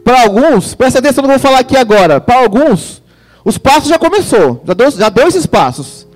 Para 0.03 0.23
alguns, 0.23 0.73
presta 0.75 0.99
atenção 0.99 1.23
eu 1.23 1.29
vou 1.29 1.39
falar 1.39 1.59
aqui 1.59 1.77
agora. 1.77 2.19
Para 2.19 2.39
alguns, 2.39 3.01
os 3.43 3.57
passos 3.57 3.89
já 3.89 3.97
começou, 3.97 4.61
já 4.65 4.73
deu, 4.73 4.91
já 4.91 5.09
deu 5.09 5.27
esses 5.27 5.45
passos. 5.45 6.07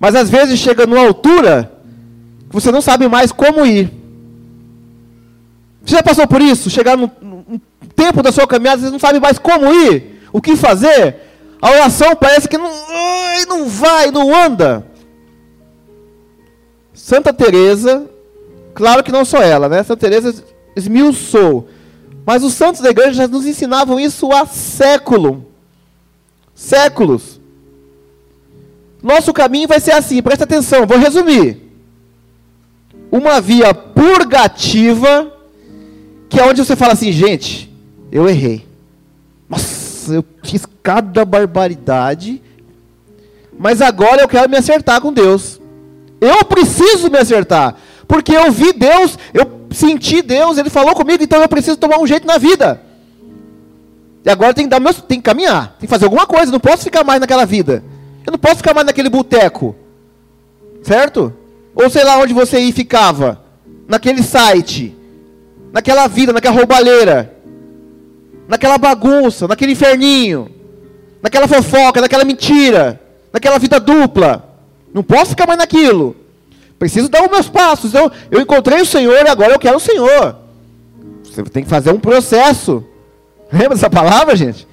Mas 0.00 0.14
às 0.14 0.28
vezes 0.28 0.58
chega 0.58 0.86
numa 0.86 1.06
altura 1.06 1.72
que 2.48 2.54
você 2.54 2.72
não 2.72 2.80
sabe 2.80 3.06
mais 3.08 3.30
como 3.30 3.64
ir. 3.64 3.92
Você 5.84 5.94
já 5.96 6.02
passou 6.02 6.26
por 6.26 6.40
isso? 6.40 6.70
Chegar 6.70 6.96
no, 6.96 7.10
no 7.20 7.60
tempo 7.94 8.22
da 8.22 8.32
sua 8.32 8.46
caminhada, 8.46 8.82
você 8.82 8.90
não 8.90 8.98
sabe 8.98 9.20
mais 9.20 9.38
como 9.38 9.72
ir, 9.72 10.22
o 10.32 10.40
que 10.40 10.56
fazer. 10.56 11.31
A 11.62 11.70
oração 11.70 12.16
parece 12.16 12.48
que 12.48 12.58
não, 12.58 12.72
não 13.48 13.68
vai, 13.68 14.10
não 14.10 14.34
anda. 14.34 14.84
Santa 16.92 17.32
Teresa, 17.32 18.10
claro 18.74 19.04
que 19.04 19.12
não 19.12 19.24
só 19.24 19.40
ela, 19.40 19.68
né? 19.68 19.80
Santa 19.84 20.00
Teresa 20.00 20.44
esmiuçou. 20.74 21.68
Mas 22.26 22.42
os 22.42 22.54
santos 22.54 22.80
da 22.80 22.90
igreja 22.90 23.12
já 23.12 23.28
nos 23.28 23.46
ensinavam 23.46 24.00
isso 24.00 24.32
há 24.32 24.44
século. 24.44 25.46
Séculos. 26.52 27.40
Nosso 29.00 29.32
caminho 29.32 29.68
vai 29.68 29.78
ser 29.78 29.92
assim, 29.92 30.20
presta 30.20 30.42
atenção, 30.42 30.84
vou 30.84 30.98
resumir. 30.98 31.62
Uma 33.08 33.40
via 33.40 33.72
purgativa, 33.72 35.32
que 36.28 36.40
é 36.40 36.44
onde 36.44 36.64
você 36.64 36.74
fala 36.74 36.94
assim, 36.94 37.12
gente, 37.12 37.72
eu 38.10 38.28
errei. 38.28 38.71
Nossa, 40.02 40.14
eu 40.14 40.24
fiz 40.42 40.66
cada 40.82 41.24
barbaridade, 41.24 42.42
mas 43.56 43.80
agora 43.80 44.22
eu 44.22 44.28
quero 44.28 44.50
me 44.50 44.56
acertar 44.56 45.00
com 45.00 45.12
Deus. 45.12 45.60
Eu 46.20 46.44
preciso 46.44 47.10
me 47.10 47.18
acertar, 47.18 47.76
porque 48.08 48.32
eu 48.32 48.50
vi 48.50 48.72
Deus, 48.72 49.16
eu 49.32 49.60
senti 49.70 50.20
Deus, 50.22 50.58
Ele 50.58 50.70
falou 50.70 50.94
comigo, 50.94 51.22
então 51.22 51.40
eu 51.40 51.48
preciso 51.48 51.76
tomar 51.76 51.98
um 52.00 52.06
jeito 52.06 52.26
na 52.26 52.38
vida. 52.38 52.80
E 54.24 54.30
agora 54.30 54.54
tem 54.54 54.64
que 54.64 54.70
dar 54.70 54.80
meu, 54.80 54.92
tem 54.94 55.18
que 55.18 55.24
caminhar, 55.24 55.76
tem 55.78 55.86
que 55.86 55.86
fazer 55.88 56.04
alguma 56.04 56.26
coisa, 56.26 56.50
não 56.50 56.60
posso 56.60 56.84
ficar 56.84 57.04
mais 57.04 57.20
naquela 57.20 57.44
vida. 57.44 57.82
Eu 58.24 58.32
não 58.32 58.38
posso 58.38 58.56
ficar 58.56 58.74
mais 58.74 58.86
naquele 58.86 59.08
boteco. 59.08 59.74
Certo? 60.82 61.32
Ou 61.74 61.90
sei 61.90 62.04
lá 62.04 62.18
onde 62.18 62.32
você 62.32 62.60
ia 62.60 62.72
ficava. 62.72 63.42
Naquele 63.88 64.22
site. 64.22 64.96
Naquela 65.72 66.06
vida, 66.06 66.32
naquela 66.32 66.54
roubalheira. 66.54 67.36
Naquela 68.52 68.76
bagunça, 68.76 69.48
naquele 69.48 69.72
inferninho. 69.72 70.50
Naquela 71.22 71.48
fofoca, 71.48 72.02
naquela 72.02 72.24
mentira. 72.24 73.00
Naquela 73.32 73.58
vida 73.58 73.80
dupla. 73.80 74.46
Não 74.92 75.02
posso 75.02 75.30
ficar 75.30 75.46
mais 75.46 75.58
naquilo. 75.58 76.14
Preciso 76.78 77.08
dar 77.08 77.24
os 77.24 77.30
meus 77.30 77.48
passos. 77.48 77.94
Eu, 77.94 78.12
eu 78.30 78.40
encontrei 78.42 78.82
o 78.82 78.86
Senhor 78.86 79.24
e 79.24 79.28
agora 79.28 79.54
eu 79.54 79.58
quero 79.58 79.78
o 79.78 79.80
Senhor. 79.80 80.36
Você 81.24 81.42
tem 81.44 81.64
que 81.64 81.70
fazer 81.70 81.90
um 81.90 81.98
processo. 81.98 82.84
Lembra 83.50 83.70
dessa 83.70 83.88
palavra, 83.88 84.36
gente? 84.36 84.68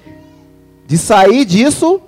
De 0.86 0.98
sair 0.98 1.46
disso 1.46 2.02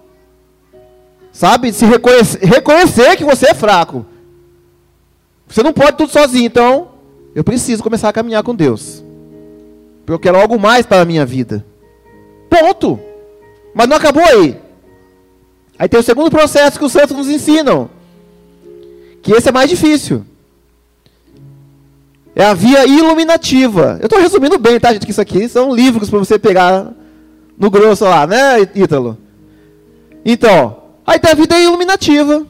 Sabe? 1.33 1.73
Se 1.73 1.87
reconhecer, 1.87 2.45
reconhecer 2.45 3.17
que 3.17 3.25
você 3.25 3.47
é 3.47 3.55
fraco. 3.55 4.05
Você 5.49 5.63
não 5.63 5.73
pode 5.73 5.97
tudo 5.97 6.13
sozinho, 6.13 6.47
então 6.47 6.91
eu 7.35 7.43
preciso 7.43 7.83
começar 7.83 8.11
a 8.11 8.13
caminhar 8.13 8.43
com 8.43 8.55
Deus. 8.55 9.02
Porque 10.05 10.13
eu 10.13 10.19
quero 10.19 10.39
algo 10.39 10.59
mais 10.59 10.85
para 10.85 11.03
a 11.03 11.05
minha 11.05 11.25
vida. 11.25 11.65
Ponto. 12.49 12.99
Mas 13.75 13.89
não 13.89 13.97
acabou 13.97 14.25
aí. 14.25 14.61
Aí 15.79 15.89
tem 15.89 15.99
o 15.99 16.03
segundo 16.03 16.31
processo 16.31 16.79
que 16.79 16.85
os 16.85 16.93
santos 16.93 17.17
nos 17.17 17.29
ensinam. 17.29 17.89
Que 19.23 19.33
esse 19.33 19.49
é 19.49 19.53
mais 19.53 19.71
difícil. 19.71 20.25
É 22.35 22.45
a 22.45 22.55
via 22.55 22.87
iluminativa. 22.87 23.99
Eu 24.01 24.07
estou 24.07 24.21
resumindo 24.21 24.59
bem, 24.59 24.79
tá, 24.81 24.93
gente? 24.93 25.05
Que 25.05 25.13
isso 25.13 25.21
aqui 25.21 25.49
são 25.49 25.75
livros 25.75 26.11
para 26.11 26.19
você 26.19 26.39
pegar 26.39 26.93
no 27.59 27.71
grosso 27.71 28.05
lá, 28.05 28.27
né, 28.27 28.61
Ítalo? 28.75 29.19
Então, 30.25 30.83
Aí 31.07 31.19
tem 31.19 31.33
a 31.33 31.35
vida 31.35 31.59
iluminativa. 31.59 32.47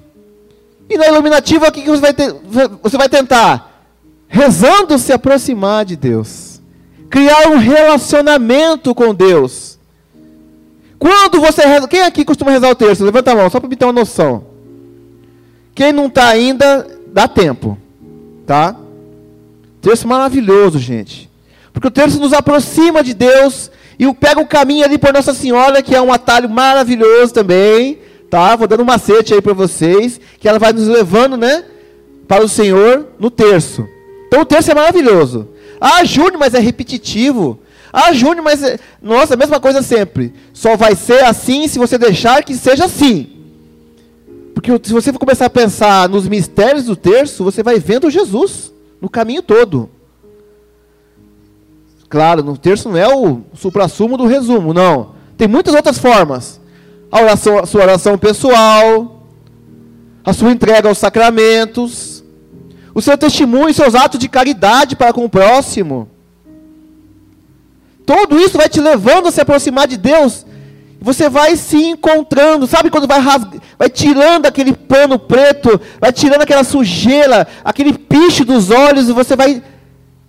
E 0.88 0.98
na 0.98 1.06
iluminativa, 1.06 1.68
o 1.68 1.72
que 1.72 1.88
você 1.88 2.00
vai, 2.00 2.12
ter, 2.12 2.34
você 2.82 2.96
vai 2.96 3.08
tentar? 3.08 3.86
Rezando 4.28 4.98
se 4.98 5.12
aproximar 5.12 5.84
de 5.84 5.96
Deus. 5.96 6.51
Criar 7.12 7.48
um 7.48 7.58
relacionamento 7.58 8.92
com 8.94 9.14
Deus. 9.14 9.78
Quando 10.98 11.38
você 11.38 11.62
reza. 11.66 11.86
Quem 11.86 12.00
aqui 12.00 12.24
costuma 12.24 12.50
rezar 12.50 12.70
o 12.70 12.74
terço? 12.74 13.04
Levanta 13.04 13.32
a 13.32 13.36
mão, 13.36 13.50
só 13.50 13.60
para 13.60 13.68
me 13.68 13.76
ter 13.76 13.84
uma 13.84 13.92
noção. 13.92 14.46
Quem 15.74 15.92
não 15.92 16.06
está 16.06 16.28
ainda, 16.28 16.86
dá 17.12 17.28
tempo. 17.28 17.76
Tá? 18.46 18.74
Terço 19.80 20.08
maravilhoso, 20.08 20.78
gente. 20.78 21.30
Porque 21.72 21.88
o 21.88 21.90
terço 21.90 22.18
nos 22.18 22.32
aproxima 22.32 23.04
de 23.04 23.12
Deus 23.12 23.70
e 23.98 24.10
pega 24.14 24.40
o 24.40 24.46
caminho 24.46 24.84
ali 24.84 24.96
por 24.96 25.12
Nossa 25.12 25.34
Senhora, 25.34 25.82
que 25.82 25.94
é 25.94 26.00
um 26.00 26.12
atalho 26.12 26.48
maravilhoso 26.48 27.34
também 27.34 28.00
tá? 28.32 28.56
Vou 28.56 28.66
dando 28.66 28.80
um 28.80 28.86
macete 28.86 29.34
aí 29.34 29.42
para 29.42 29.52
vocês, 29.52 30.18
que 30.40 30.48
ela 30.48 30.58
vai 30.58 30.72
nos 30.72 30.88
levando, 30.88 31.36
né, 31.36 31.66
para 32.26 32.42
o 32.42 32.48
Senhor 32.48 33.08
no 33.18 33.30
terço. 33.30 33.86
Então 34.26 34.40
o 34.40 34.46
terço 34.46 34.70
é 34.70 34.74
maravilhoso. 34.74 35.48
Ah, 35.84 36.04
Júnior, 36.04 36.38
mas 36.38 36.54
é 36.54 36.58
repetitivo. 36.58 37.58
Ah, 37.92 38.12
Júnior, 38.12 38.44
mas 38.44 38.62
é... 38.62 38.78
nossa, 39.00 39.34
a 39.34 39.36
mesma 39.36 39.58
coisa 39.58 39.82
sempre. 39.82 40.32
Só 40.52 40.76
vai 40.76 40.94
ser 40.94 41.24
assim 41.24 41.66
se 41.66 41.78
você 41.78 41.98
deixar 41.98 42.44
que 42.44 42.54
seja 42.54 42.84
assim. 42.84 43.28
Porque 44.54 44.70
se 44.84 44.92
você 44.92 45.12
for 45.12 45.18
começar 45.18 45.46
a 45.46 45.50
pensar 45.50 46.08
nos 46.08 46.28
mistérios 46.28 46.84
do 46.84 46.94
terço, 46.94 47.42
você 47.42 47.62
vai 47.62 47.78
vendo 47.78 48.10
Jesus 48.10 48.72
no 49.00 49.08
caminho 49.08 49.42
todo. 49.42 49.90
Claro, 52.08 52.44
no 52.44 52.56
terço 52.56 52.88
não 52.88 52.96
é 52.96 53.08
o 53.08 53.40
supra-sumo 53.54 54.16
do 54.16 54.26
resumo, 54.26 54.72
não. 54.74 55.14
Tem 55.36 55.48
muitas 55.48 55.74
outras 55.74 55.98
formas 55.98 56.60
a, 57.12 57.20
oração, 57.20 57.58
a 57.58 57.66
sua 57.66 57.82
oração 57.82 58.16
pessoal, 58.16 59.22
a 60.24 60.32
sua 60.32 60.50
entrega 60.50 60.88
aos 60.88 60.96
sacramentos, 60.96 62.11
o 62.94 63.00
seu 63.00 63.16
testemunho 63.16 63.68
e 63.68 63.74
seus 63.74 63.94
atos 63.94 64.18
de 64.18 64.28
caridade 64.28 64.96
para 64.96 65.12
com 65.12 65.24
o 65.24 65.28
próximo. 65.28 66.08
Tudo 68.04 68.38
isso 68.38 68.58
vai 68.58 68.68
te 68.68 68.80
levando 68.80 69.28
a 69.28 69.30
se 69.30 69.40
aproximar 69.40 69.86
de 69.86 69.96
Deus. 69.96 70.44
Você 71.00 71.28
vai 71.28 71.56
se 71.56 71.76
encontrando, 71.76 72.66
sabe 72.66 72.90
quando 72.90 73.08
vai, 73.08 73.20
vai 73.78 73.88
tirando 73.88 74.46
aquele 74.46 74.72
pano 74.72 75.18
preto, 75.18 75.80
vai 76.00 76.12
tirando 76.12 76.42
aquela 76.42 76.62
sujeira, 76.62 77.46
aquele 77.64 77.92
picho 77.92 78.44
dos 78.44 78.70
olhos, 78.70 79.08
e 79.08 79.12
você 79.12 79.34
vai 79.34 79.62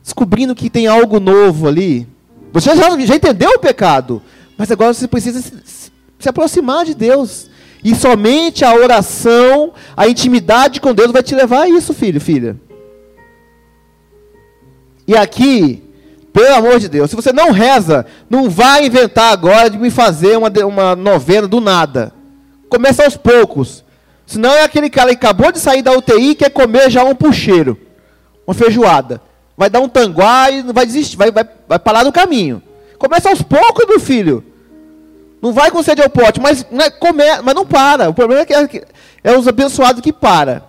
descobrindo 0.02 0.56
que 0.56 0.70
tem 0.70 0.88
algo 0.88 1.20
novo 1.20 1.68
ali. 1.68 2.08
Você 2.52 2.76
já, 2.76 2.90
já 3.00 3.16
entendeu 3.16 3.52
o 3.52 3.60
pecado, 3.60 4.22
mas 4.58 4.72
agora 4.72 4.94
você 4.94 5.08
precisa 5.08 5.44
se 5.44 6.30
aproximar 6.30 6.86
de 6.86 6.96
Deus. 6.96 7.50
E 7.84 7.94
somente 7.94 8.64
a 8.64 8.74
oração, 8.74 9.74
a 9.96 10.08
intimidade 10.08 10.80
com 10.80 10.94
Deus 10.94 11.12
vai 11.12 11.22
te 11.22 11.36
levar 11.36 11.64
a 11.64 11.70
isso, 11.70 11.94
filho, 11.94 12.22
filha. 12.22 12.56
E 15.06 15.18
aqui, 15.18 15.84
pelo 16.32 16.56
amor 16.56 16.80
de 16.80 16.88
Deus, 16.88 17.10
se 17.10 17.16
você 17.16 17.34
não 17.34 17.52
reza, 17.52 18.06
não 18.30 18.50
vai 18.50 18.86
inventar 18.86 19.34
agora 19.34 19.70
de 19.70 19.78
me 19.78 19.92
fazer 19.92 20.38
uma, 20.38 20.50
uma 20.66 20.96
novena 20.96 21.48
do 21.48 21.60
nada. 21.60 22.14
Começa 22.70 23.04
aos 23.04 23.18
poucos. 23.18 23.84
Senão 24.26 24.52
é 24.52 24.64
aquele 24.64 24.90
cara 24.90 25.10
que 25.10 25.18
acabou 25.26 25.52
de 25.52 25.60
sair 25.60 25.82
da 25.82 25.92
UTI 25.92 26.32
e 26.32 26.36
quer 26.36 26.50
comer 26.50 26.90
já 26.90 27.04
um 27.04 27.14
puxeiro, 27.14 27.78
uma 28.48 28.54
feijoada. 28.54 29.22
Vai 29.58 29.70
dar 29.70 29.82
um 29.82 29.90
tanguá 29.90 30.50
e 30.50 30.64
vai 30.64 30.86
desistir, 30.86 31.18
vai, 31.18 31.32
vai, 31.32 31.48
vai 31.68 31.78
parar 31.78 32.06
no 32.06 32.12
caminho. 32.12 32.64
Começa 32.98 33.30
aos 33.30 33.42
poucos, 33.42 33.86
meu 33.86 34.00
filho. 34.00 34.44
Não 35.44 35.52
vai 35.52 35.70
com 35.70 35.84
sede 35.84 36.02
ao 36.02 36.10
pote, 36.10 36.40
mas 36.40 36.66
não, 36.72 36.86
é 36.86 36.90
come, 36.90 37.22
mas 37.44 37.54
não 37.54 37.66
para. 37.66 38.10
O 38.10 38.14
problema 38.14 38.44
é 38.44 38.46
que 38.46 38.54
é, 38.54 38.86
é 39.26 39.38
os 39.38 39.46
abençoados 39.46 40.02
que 40.02 40.14
para. 40.14 40.64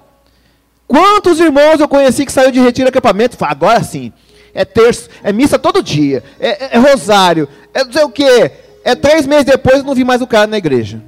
Quantos 0.88 1.38
irmãos 1.38 1.78
eu 1.78 1.86
conheci 1.86 2.26
que 2.26 2.32
saiu 2.32 2.50
de 2.50 2.58
retiro 2.58 2.88
acampamento 2.88 3.36
falaram, 3.36 3.56
agora 3.56 3.84
sim, 3.84 4.12
é 4.52 4.64
terço, 4.64 5.08
é 5.22 5.32
missa 5.32 5.60
todo 5.60 5.80
dia, 5.80 6.24
é, 6.40 6.48
é, 6.48 6.68
é 6.72 6.78
rosário, 6.78 7.48
é 7.72 7.84
não 7.84 7.92
sei 7.92 8.02
o 8.02 8.10
quê. 8.10 8.50
É 8.82 8.96
três 8.96 9.28
meses 9.28 9.44
depois 9.44 9.76
eu 9.76 9.84
não 9.84 9.94
vi 9.94 10.02
mais 10.02 10.20
o 10.20 10.26
cara 10.26 10.48
na 10.48 10.58
igreja. 10.58 11.00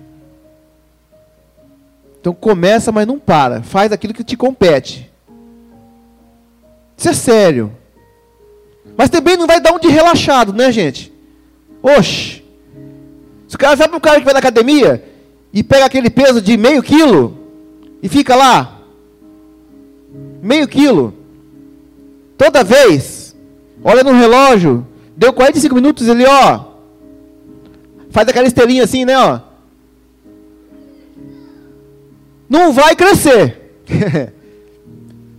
Então 2.21 2.33
começa, 2.33 2.93
mas 2.93 3.05
não 3.05 3.19
para. 3.19 3.65
Faz 3.65 3.91
aquilo 3.91 4.15
que 4.15 4.23
te 4.23 4.37
compete. 4.37 5.11
Isso 6.97 7.09
é 7.09 7.13
sério. 7.13 7.77
Mas 8.97 9.11
também 9.11 9.37
não 9.37 9.49
vai 9.49 9.61
dar 9.61 9.73
um 9.73 9.81
de 9.81 9.89
relaxado, 9.89 10.53
né, 10.53 10.71
gente? 10.71 11.13
Oxe. 11.83 12.46
Se 13.49 13.55
o 13.55 13.59
cara 13.59 13.77
sabe 13.77 13.95
um 13.95 14.01
cara 14.01 14.19
que 14.19 14.25
vai 14.25 14.33
na 14.33 14.41
academia 14.41 15.03
e 15.53 15.63
pega 15.63 15.85
aquele 15.85 16.11
peso 16.11 16.41
de 16.41 16.57
meio 16.57 16.83
quilo 16.83 17.39
e 18.03 18.09
fica 18.09 18.35
lá, 18.35 18.81
meio 20.43 20.67
quilo, 20.67 21.15
toda 22.37 22.65
vez, 22.65 23.35
olha 23.83 24.03
no 24.03 24.13
relógio, 24.13 24.87
deu 25.17 25.33
45 25.33 25.75
minutos, 25.75 26.09
ele 26.09 26.27
ó, 26.27 26.65
faz 28.11 28.29
aquela 28.29 28.47
esteirinha 28.47 28.85
assim, 28.85 29.05
né, 29.05 29.19
ó. 29.19 29.41
Não 32.49 32.73
vai 32.73 32.95
crescer. 32.95 33.81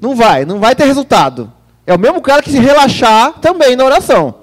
não 0.01 0.15
vai, 0.15 0.45
não 0.45 0.59
vai 0.59 0.75
ter 0.75 0.85
resultado. 0.85 1.51
É 1.85 1.93
o 1.93 1.99
mesmo 1.99 2.21
cara 2.21 2.41
que 2.41 2.51
se 2.51 2.59
relaxar 2.59 3.39
também 3.39 3.75
na 3.75 3.85
oração. 3.85 4.35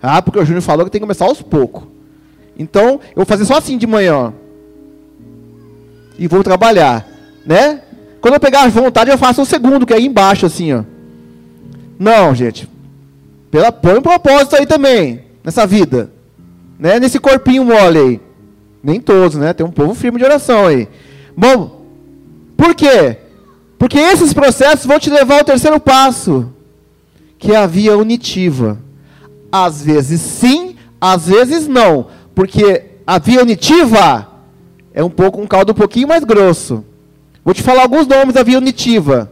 Ah, 0.00 0.22
porque 0.22 0.38
o 0.38 0.44
Júnior 0.44 0.62
falou 0.62 0.84
que 0.84 0.90
tem 0.90 1.00
que 1.00 1.04
começar 1.04 1.24
aos 1.24 1.42
poucos. 1.42 1.91
Então, 2.62 3.00
eu 3.10 3.16
vou 3.16 3.26
fazer 3.26 3.44
só 3.44 3.58
assim 3.58 3.76
de 3.76 3.86
manhã. 3.86 4.32
E 6.18 6.26
vou 6.26 6.42
trabalhar. 6.42 7.06
né? 7.44 7.82
Quando 8.20 8.34
eu 8.34 8.40
pegar 8.40 8.68
vontade, 8.68 9.10
eu 9.10 9.18
faço 9.18 9.42
um 9.42 9.44
segundo, 9.44 9.84
que 9.84 9.92
é 9.92 9.96
aí 9.96 10.06
embaixo, 10.06 10.46
assim, 10.46 10.72
ó. 10.72 10.84
Não, 11.98 12.34
gente. 12.34 12.68
Pela, 13.50 13.72
põe 13.72 13.98
um 13.98 14.02
propósito 14.02 14.56
aí 14.56 14.64
também, 14.64 15.22
nessa 15.44 15.66
vida. 15.66 16.10
Né? 16.78 17.00
Nesse 17.00 17.18
corpinho 17.18 17.64
mole 17.64 17.98
aí. 17.98 18.20
Nem 18.82 19.00
todos, 19.00 19.36
né? 19.36 19.52
Tem 19.52 19.66
um 19.66 19.70
povo 19.70 19.94
firme 19.94 20.18
de 20.18 20.24
oração 20.24 20.66
aí. 20.66 20.88
Bom, 21.36 21.84
por 22.56 22.74
quê? 22.74 23.18
Porque 23.78 23.98
esses 23.98 24.32
processos 24.32 24.86
vão 24.86 24.98
te 24.98 25.10
levar 25.10 25.38
ao 25.38 25.44
terceiro 25.44 25.78
passo, 25.80 26.52
que 27.38 27.52
é 27.52 27.56
a 27.56 27.66
via 27.66 27.96
unitiva. 27.96 28.78
Às 29.50 29.82
vezes 29.82 30.20
sim, 30.20 30.76
às 31.00 31.26
vezes 31.26 31.66
não. 31.66 32.06
Porque 32.34 32.84
a 33.06 33.18
via 33.18 33.42
unitiva 33.42 34.28
é 34.94 35.02
um 35.02 35.10
pouco 35.10 35.40
um 35.40 35.46
caldo 35.46 35.72
um 35.72 35.74
pouquinho 35.74 36.08
mais 36.08 36.24
grosso. 36.24 36.84
Vou 37.44 37.52
te 37.54 37.62
falar 37.62 37.82
alguns 37.82 38.06
nomes 38.06 38.34
da 38.34 38.42
via 38.42 38.58
unitiva. 38.58 39.30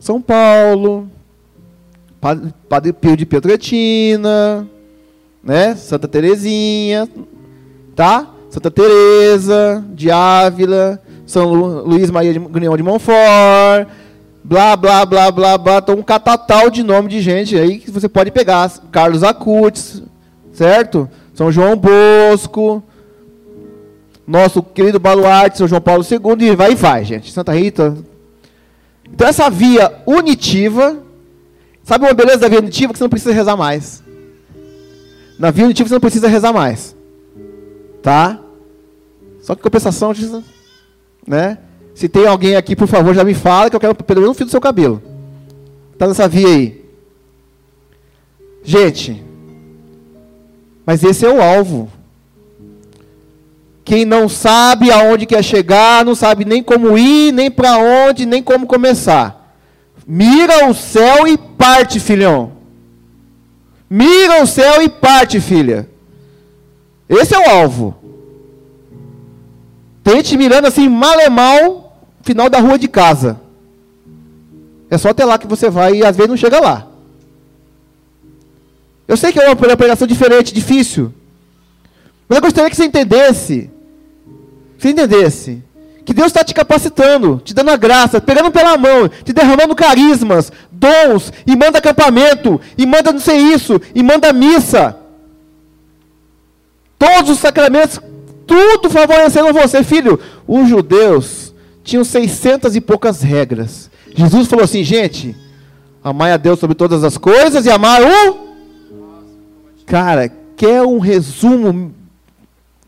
São 0.00 0.20
Paulo, 0.22 1.10
Padre 2.68 2.92
Pio 2.92 3.16
de 3.16 3.26
Petretina, 3.26 4.66
né? 5.42 5.74
Santa 5.74 6.08
Terezinha, 6.08 7.08
tá? 7.94 8.28
Santa 8.50 8.70
Teresa 8.70 9.84
de 9.90 10.10
Ávila, 10.10 11.00
São 11.26 11.52
Lu, 11.52 11.86
Luís 11.86 12.10
Maria 12.10 12.32
de 12.32 12.38
Grignon 12.38 12.76
de 12.76 12.82
Montfort, 12.82 13.86
blá 14.42 14.74
blá 14.76 15.04
blá 15.04 15.30
blá 15.30 15.58
blá, 15.58 15.78
então 15.78 15.96
um 15.96 16.02
catatal 16.02 16.70
de 16.70 16.82
nome 16.82 17.08
de 17.08 17.20
gente 17.20 17.56
aí 17.56 17.78
que 17.78 17.90
você 17.90 18.08
pode 18.08 18.30
pegar, 18.30 18.70
Carlos 18.90 19.22
Acutis, 19.22 20.02
certo? 20.52 21.08
São 21.38 21.52
João 21.52 21.76
Bosco, 21.76 22.82
nosso 24.26 24.60
querido 24.60 24.98
baluarte, 24.98 25.56
São 25.56 25.68
João 25.68 25.80
Paulo 25.80 26.02
II, 26.02 26.48
e 26.48 26.56
vai 26.56 26.72
e 26.72 26.74
vai, 26.74 27.04
gente. 27.04 27.30
Santa 27.30 27.52
Rita. 27.52 27.96
Então 29.08 29.28
essa 29.28 29.48
via 29.48 30.02
unitiva 30.04 31.00
Sabe 31.88 32.04
uma 32.04 32.12
beleza 32.12 32.40
da 32.40 32.48
via 32.48 32.58
unitiva 32.58 32.92
que 32.92 32.98
você 32.98 33.04
não 33.04 33.08
precisa 33.08 33.32
rezar 33.32 33.56
mais? 33.56 34.02
Na 35.38 35.50
via 35.50 35.64
unitiva 35.64 35.88
você 35.88 35.94
não 35.94 36.00
precisa 36.00 36.28
rezar 36.28 36.52
mais. 36.52 36.94
Tá? 38.02 38.38
Só 39.40 39.54
que 39.54 39.62
compensação, 39.62 40.12
né? 41.26 41.56
Se 41.94 42.06
tem 42.06 42.26
alguém 42.26 42.56
aqui, 42.56 42.76
por 42.76 42.86
favor, 42.86 43.14
já 43.14 43.24
me 43.24 43.32
fala 43.32 43.70
que 43.70 43.76
eu 43.76 43.80
quero 43.80 43.94
pelo 43.94 44.20
menos 44.20 44.34
um 44.34 44.36
fio 44.36 44.44
do 44.44 44.50
seu 44.50 44.60
cabelo. 44.60 45.02
Tá 45.96 46.06
nessa 46.06 46.28
via 46.28 46.48
aí. 46.48 46.84
Gente, 48.62 49.24
mas 50.88 51.04
esse 51.04 51.26
é 51.26 51.28
o 51.30 51.42
alvo. 51.42 51.86
Quem 53.84 54.06
não 54.06 54.26
sabe 54.26 54.90
aonde 54.90 55.26
quer 55.26 55.44
chegar, 55.44 56.02
não 56.02 56.14
sabe 56.14 56.46
nem 56.46 56.62
como 56.62 56.96
ir, 56.96 57.30
nem 57.30 57.50
para 57.50 57.76
onde, 57.76 58.24
nem 58.24 58.42
como 58.42 58.66
começar. 58.66 59.54
Mira 60.06 60.66
o 60.66 60.72
céu 60.72 61.28
e 61.28 61.36
parte, 61.36 62.00
filhão. 62.00 62.52
Mira 63.90 64.42
o 64.42 64.46
céu 64.46 64.80
e 64.80 64.88
parte, 64.88 65.42
filha. 65.42 65.86
Esse 67.06 67.34
é 67.34 67.38
o 67.38 67.50
alvo. 67.50 67.94
Tente 70.02 70.38
mirando 70.38 70.68
assim, 70.68 70.88
mal 70.88 71.20
é 71.20 71.28
final 72.22 72.48
da 72.48 72.60
rua 72.60 72.78
de 72.78 72.88
casa. 72.88 73.38
É 74.88 74.96
só 74.96 75.10
até 75.10 75.26
lá 75.26 75.36
que 75.36 75.46
você 75.46 75.68
vai 75.68 75.96
e 75.96 76.02
às 76.02 76.16
vezes 76.16 76.30
não 76.30 76.36
chega 76.38 76.58
lá. 76.58 76.87
Eu 79.08 79.16
sei 79.16 79.32
que 79.32 79.40
é 79.40 79.48
uma 79.48 79.56
pregação 79.56 80.06
diferente, 80.06 80.54
difícil. 80.54 81.12
Mas 82.28 82.36
eu 82.36 82.42
gostaria 82.42 82.70
que 82.70 82.76
você 82.76 82.84
entendesse. 82.84 83.70
Que 84.76 84.82
você 84.82 84.90
entendesse 84.90 85.62
que 86.08 86.14
Deus 86.14 86.28
está 86.28 86.42
te 86.42 86.54
capacitando, 86.54 87.38
te 87.44 87.52
dando 87.52 87.70
a 87.70 87.76
graça, 87.76 88.18
pegando 88.18 88.50
pela 88.50 88.78
mão, 88.78 89.10
te 89.22 89.30
derramando 89.30 89.74
carismas, 89.74 90.50
dons, 90.72 91.30
e 91.46 91.54
manda 91.54 91.76
acampamento, 91.76 92.58
e 92.78 92.86
manda 92.86 93.12
não 93.12 93.20
sei 93.20 93.36
isso, 93.52 93.78
e 93.94 94.02
manda 94.02 94.32
missa. 94.32 94.96
Todos 96.98 97.28
os 97.28 97.38
sacramentos, 97.38 98.00
tudo 98.46 98.88
favorecendo 98.88 99.52
você, 99.52 99.84
filho. 99.84 100.18
Os 100.46 100.66
judeus 100.66 101.52
tinham 101.84 102.02
seiscentas 102.04 102.74
e 102.74 102.80
poucas 102.80 103.20
regras. 103.20 103.90
Jesus 104.14 104.48
falou 104.48 104.64
assim, 104.64 104.82
gente, 104.82 105.36
amai 106.02 106.32
a 106.32 106.38
Deus 106.38 106.58
sobre 106.58 106.74
todas 106.74 107.04
as 107.04 107.18
coisas 107.18 107.66
e 107.66 107.70
amar 107.70 108.00
o. 108.00 108.47
Cara, 109.88 110.28
quer 110.54 110.82
um 110.82 110.98
resumo 110.98 111.94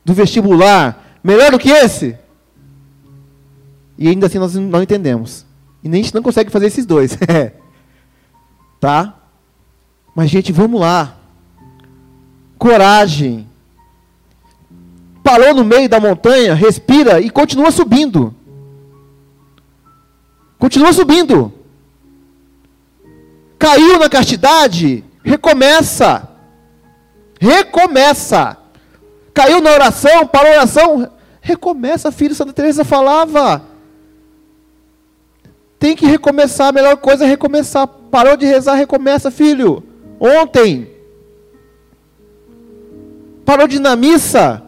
do 0.04 0.12
vestibular 0.12 1.18
melhor 1.24 1.50
do 1.50 1.58
que 1.58 1.70
esse? 1.70 2.16
E 3.96 4.06
ainda 4.06 4.26
assim 4.26 4.38
nós 4.38 4.54
não 4.54 4.82
entendemos. 4.82 5.46
E 5.82 5.88
nem 5.88 6.02
a 6.02 6.04
gente 6.04 6.14
não 6.14 6.22
consegue 6.22 6.50
fazer 6.50 6.66
esses 6.66 6.84
dois. 6.84 7.16
tá? 8.78 9.14
Mas, 10.14 10.28
gente, 10.30 10.52
vamos 10.52 10.78
lá. 10.78 11.16
Coragem. 12.58 13.48
Parou 15.22 15.54
no 15.54 15.64
meio 15.64 15.88
da 15.88 15.98
montanha, 15.98 16.54
respira 16.54 17.18
e 17.18 17.30
continua 17.30 17.70
subindo. 17.70 18.34
Continua 20.58 20.92
subindo. 20.92 21.50
Caiu 23.58 23.98
na 23.98 24.08
castidade, 24.10 25.02
recomeça. 25.24 26.29
Recomeça. 27.40 28.59
Caiu 29.33 29.62
na 29.62 29.70
oração, 29.70 30.26
parou 30.26 30.53
a 30.53 30.57
oração, 30.57 31.11
recomeça, 31.40 32.12
filho. 32.12 32.35
Santa 32.35 32.53
Teresa 32.53 32.85
falava. 32.85 33.62
Tem 35.79 35.96
que 35.96 36.05
recomeçar, 36.05 36.68
a 36.68 36.72
melhor 36.72 36.98
coisa 36.98 37.24
é 37.24 37.26
recomeçar. 37.26 37.87
Parou 37.87 38.37
de 38.37 38.44
rezar, 38.44 38.74
recomeça, 38.74 39.31
filho. 39.31 39.83
Ontem. 40.20 40.90
Parou 43.46 43.66
de 43.66 43.76
ir 43.76 43.81
na 43.81 43.96
missa. 43.96 44.62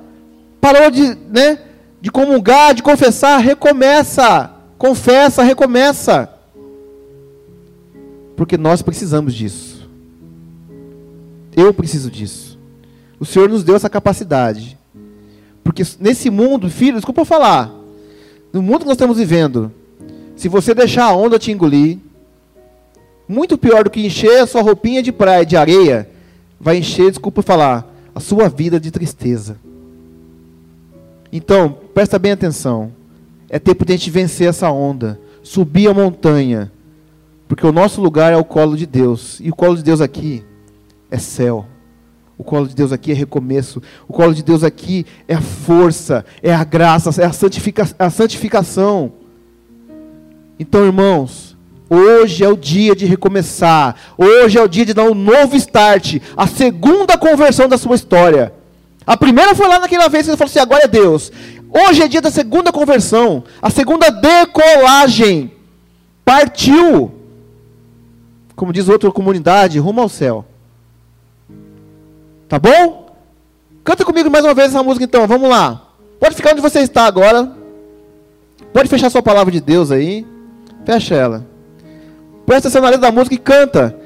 Parou 0.59 0.91
de, 0.91 1.15
né, 1.29 1.59
de 2.01 2.11
comungar, 2.11 2.73
de 2.73 2.83
confessar, 2.83 3.37
recomeça. 3.39 4.51
Confessa, 4.79 5.43
recomeça. 5.43 6.33
Porque 8.35 8.57
nós 8.57 8.81
precisamos 8.81 9.35
disso. 9.35 9.87
Eu 11.55 11.75
preciso 11.75 12.11
disso. 12.11 12.52
O 13.23 13.25
Senhor 13.25 13.49
nos 13.49 13.63
deu 13.63 13.77
essa 13.77 13.89
capacidade. 13.89 14.77
Porque 15.63 15.85
nesse 16.01 16.29
mundo, 16.29 16.69
filho, 16.69 16.97
desculpa 16.97 17.25
falar, 17.25 17.73
no 18.53 18.61
mundo 18.61 18.81
que 18.81 18.87
nós 18.87 18.95
estamos 18.95 19.17
vivendo, 19.17 19.71
se 20.35 20.49
você 20.49 20.75
deixar 20.75 21.05
a 21.05 21.15
onda 21.15 21.39
te 21.39 21.53
engolir, 21.53 21.99
muito 23.29 23.57
pior 23.57 23.85
do 23.85 23.91
que 23.91 24.05
encher 24.05 24.41
a 24.41 24.47
sua 24.49 24.61
roupinha 24.61 25.05
de 25.05 25.13
praia 25.13 25.47
de 25.47 25.57
areia, 25.57 26.11
vai 26.59 26.79
encher, 26.79 27.11
desculpa 27.13 27.43
falar, 27.43 27.89
a 28.13 28.19
sua 28.19 28.49
vida 28.49 28.81
de 28.81 28.91
tristeza. 28.91 29.57
Então, 31.33 31.79
presta 31.95 32.19
bem 32.19 32.33
atenção. 32.33 32.91
É 33.49 33.61
tempo 33.61 33.85
de 33.85 33.93
a 33.93 33.97
gente 33.97 34.11
vencer 34.11 34.49
essa 34.49 34.69
onda, 34.69 35.17
subir 35.45 35.87
a 35.87 35.95
montanha, 35.95 36.73
porque 37.47 37.65
o 37.65 37.71
nosso 37.71 38.01
lugar 38.01 38.33
é 38.33 38.37
o 38.37 38.45
colo 38.45 38.77
de 38.77 38.85
Deus, 38.85 39.39
e 39.41 39.49
o 39.49 39.55
colo 39.55 39.77
de 39.77 39.85
Deus 39.85 40.01
aqui 40.01 40.43
é 41.09 41.19
céu. 41.19 41.69
O 42.43 42.45
colo 42.45 42.67
de 42.67 42.75
Deus 42.75 42.91
aqui 42.91 43.13
é 43.13 43.15
recomeço. 43.15 43.81
O 44.09 44.13
colo 44.13 44.35
de 44.35 44.43
Deus 44.43 44.65
aqui 44.65 45.07
é 45.29 45.35
a 45.35 45.41
força, 45.41 46.25
é 46.43 46.53
a 46.53 46.65
graça, 46.65 47.23
é 47.23 47.25
a, 47.25 47.33
santifica 47.33 47.89
a 47.97 48.11
santificação. 48.11 49.13
Então, 50.59 50.85
irmãos, 50.85 51.57
hoje 51.89 52.43
é 52.43 52.49
o 52.49 52.57
dia 52.57 52.97
de 52.97 53.07
recomeçar. 53.07 53.95
Hoje 54.19 54.59
é 54.59 54.61
o 54.61 54.67
dia 54.67 54.85
de 54.85 54.93
dar 54.93 55.05
um 55.05 55.15
novo 55.15 55.55
start. 55.55 56.17
A 56.37 56.49
segunda 56.49 57.17
conversão 57.17 57.69
da 57.69 57.79
sua 57.79 57.95
história. 57.95 58.53
A 59.07 59.17
primeira 59.17 59.55
foi 59.55 59.69
lá 59.69 59.79
naquela 59.79 60.09
vez 60.09 60.25
que 60.25 60.33
você 60.33 60.37
falou 60.37 60.51
assim: 60.51 60.59
agora 60.59 60.83
é 60.83 60.89
Deus. 60.89 61.31
Hoje 61.71 62.03
é 62.03 62.09
dia 62.09 62.21
da 62.21 62.33
segunda 62.33 62.73
conversão. 62.73 63.45
A 63.63 63.71
segunda 63.71 64.11
decolagem. 64.11 65.53
Partiu. 66.25 67.13
Como 68.57 68.73
diz 68.73 68.89
outra 68.89 69.13
comunidade, 69.13 69.79
rumo 69.79 70.01
ao 70.01 70.09
céu. 70.09 70.45
Tá 72.53 72.59
bom? 72.59 73.07
Canta 73.83 74.05
comigo 74.05 74.31
mais 74.31 74.45
uma 74.45 74.53
vez 74.53 74.69
essa 74.69 74.83
música 74.83 75.07
então. 75.07 75.27
Vamos 75.27 75.49
lá. 75.49 75.89
Pode 76.21 76.35
ficar 76.35 76.53
onde 76.53 76.61
você 76.61 76.81
está 76.81 77.07
agora. 77.07 77.51
Pode 78.75 78.91
fechar 78.91 79.09
sua 79.09 79.23
palavra 79.23 79.51
de 79.51 79.59
Deus 79.59 79.91
aí. 79.91 80.27
Fecha 80.85 81.15
ela. 81.15 81.47
Presta 82.45 82.69
atenção 82.69 82.83
na 82.83 82.91
letra 82.91 83.07
da 83.07 83.11
música 83.11 83.35
e 83.35 83.39
canta. 83.39 83.99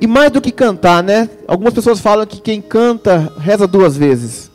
E 0.00 0.06
mais 0.06 0.30
do 0.30 0.40
que 0.40 0.52
cantar, 0.52 1.02
né? 1.02 1.28
Algumas 1.48 1.74
pessoas 1.74 1.98
falam 1.98 2.24
que 2.24 2.40
quem 2.40 2.62
canta 2.62 3.32
reza 3.40 3.66
duas 3.66 3.96
vezes. 3.96 4.48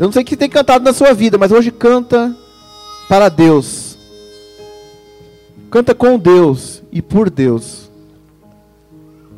Eu 0.00 0.06
não 0.06 0.12
sei 0.12 0.22
o 0.22 0.26
que 0.26 0.36
tem 0.36 0.50
cantado 0.50 0.84
na 0.84 0.92
sua 0.92 1.14
vida, 1.14 1.38
mas 1.38 1.52
hoje 1.52 1.70
canta 1.70 2.34
para 3.08 3.28
Deus. 3.28 3.96
Canta 5.70 5.94
com 5.94 6.18
Deus 6.18 6.82
e 6.90 7.00
por 7.00 7.30
Deus. 7.30 7.88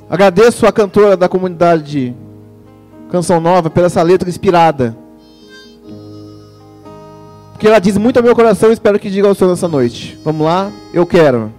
Agradeço 0.08 0.64
a 0.64 0.72
cantora 0.72 1.18
da 1.18 1.28
comunidade 1.28 2.16
Canção 3.10 3.40
Nova 3.40 3.68
pela 3.68 3.86
essa 3.86 4.02
letra 4.02 4.28
inspirada. 4.28 4.96
Porque 7.52 7.66
ela 7.66 7.78
diz 7.78 7.98
muito 7.98 8.16
ao 8.16 8.22
meu 8.22 8.34
coração, 8.34 8.72
espero 8.72 8.98
que 8.98 9.10
diga 9.10 9.28
ao 9.28 9.34
Senhor 9.34 9.50
nessa 9.50 9.68
noite. 9.68 10.18
Vamos 10.24 10.46
lá? 10.46 10.70
Eu 10.94 11.04
quero. 11.04 11.52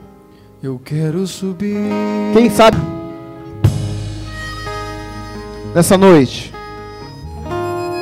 Eu 0.64 0.80
quero 0.84 1.28
subir. 1.28 1.89
Quem 2.34 2.49
sabe 2.49 2.78
nessa 5.74 5.97
noite 5.97 6.52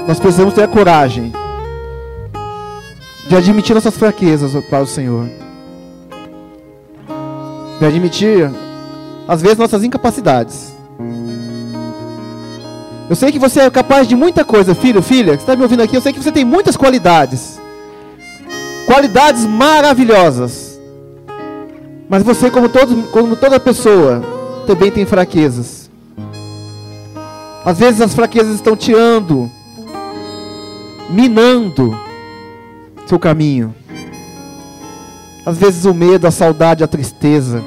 nós 0.07 0.19
precisamos 0.19 0.55
ter 0.55 0.63
a 0.63 0.67
coragem 0.67 1.31
de 3.27 3.35
admitir 3.35 3.75
nossas 3.75 3.95
fraquezas 3.95 4.51
para 4.65 4.81
o 4.81 4.87
Senhor. 4.87 5.29
De 7.77 7.85
admitir, 7.85 8.51
às 9.27 9.39
vezes, 9.39 9.59
nossas 9.59 9.83
incapacidades. 9.83 10.75
Eu 13.09 13.15
sei 13.15 13.31
que 13.31 13.39
você 13.39 13.61
é 13.61 13.69
capaz 13.71 14.07
de 14.07 14.15
muita 14.15 14.45
coisa, 14.45 14.75
filho, 14.75 15.01
filha, 15.01 15.35
que 15.35 15.41
está 15.41 15.55
me 15.55 15.63
ouvindo 15.63 15.81
aqui. 15.81 15.97
Eu 15.97 16.01
sei 16.01 16.13
que 16.13 16.21
você 16.21 16.31
tem 16.31 16.45
muitas 16.45 16.77
qualidades. 16.77 17.59
Qualidades 18.85 19.45
maravilhosas. 19.45 20.79
Mas 22.07 22.21
você, 22.21 22.51
como, 22.51 22.69
como 23.11 23.35
toda 23.35 23.59
pessoa, 23.59 24.23
também 24.67 24.91
tem 24.91 25.05
fraquezas. 25.05 25.89
Às 27.65 27.79
vezes 27.79 27.99
as 27.99 28.13
fraquezas 28.13 28.55
estão 28.55 28.75
tirando, 28.75 29.49
minando 31.09 31.97
seu 33.07 33.19
caminho. 33.19 33.73
Às 35.45 35.57
vezes 35.57 35.85
o 35.85 35.93
medo, 35.93 36.27
a 36.27 36.31
saudade, 36.31 36.83
a 36.83 36.87
tristeza. 36.87 37.63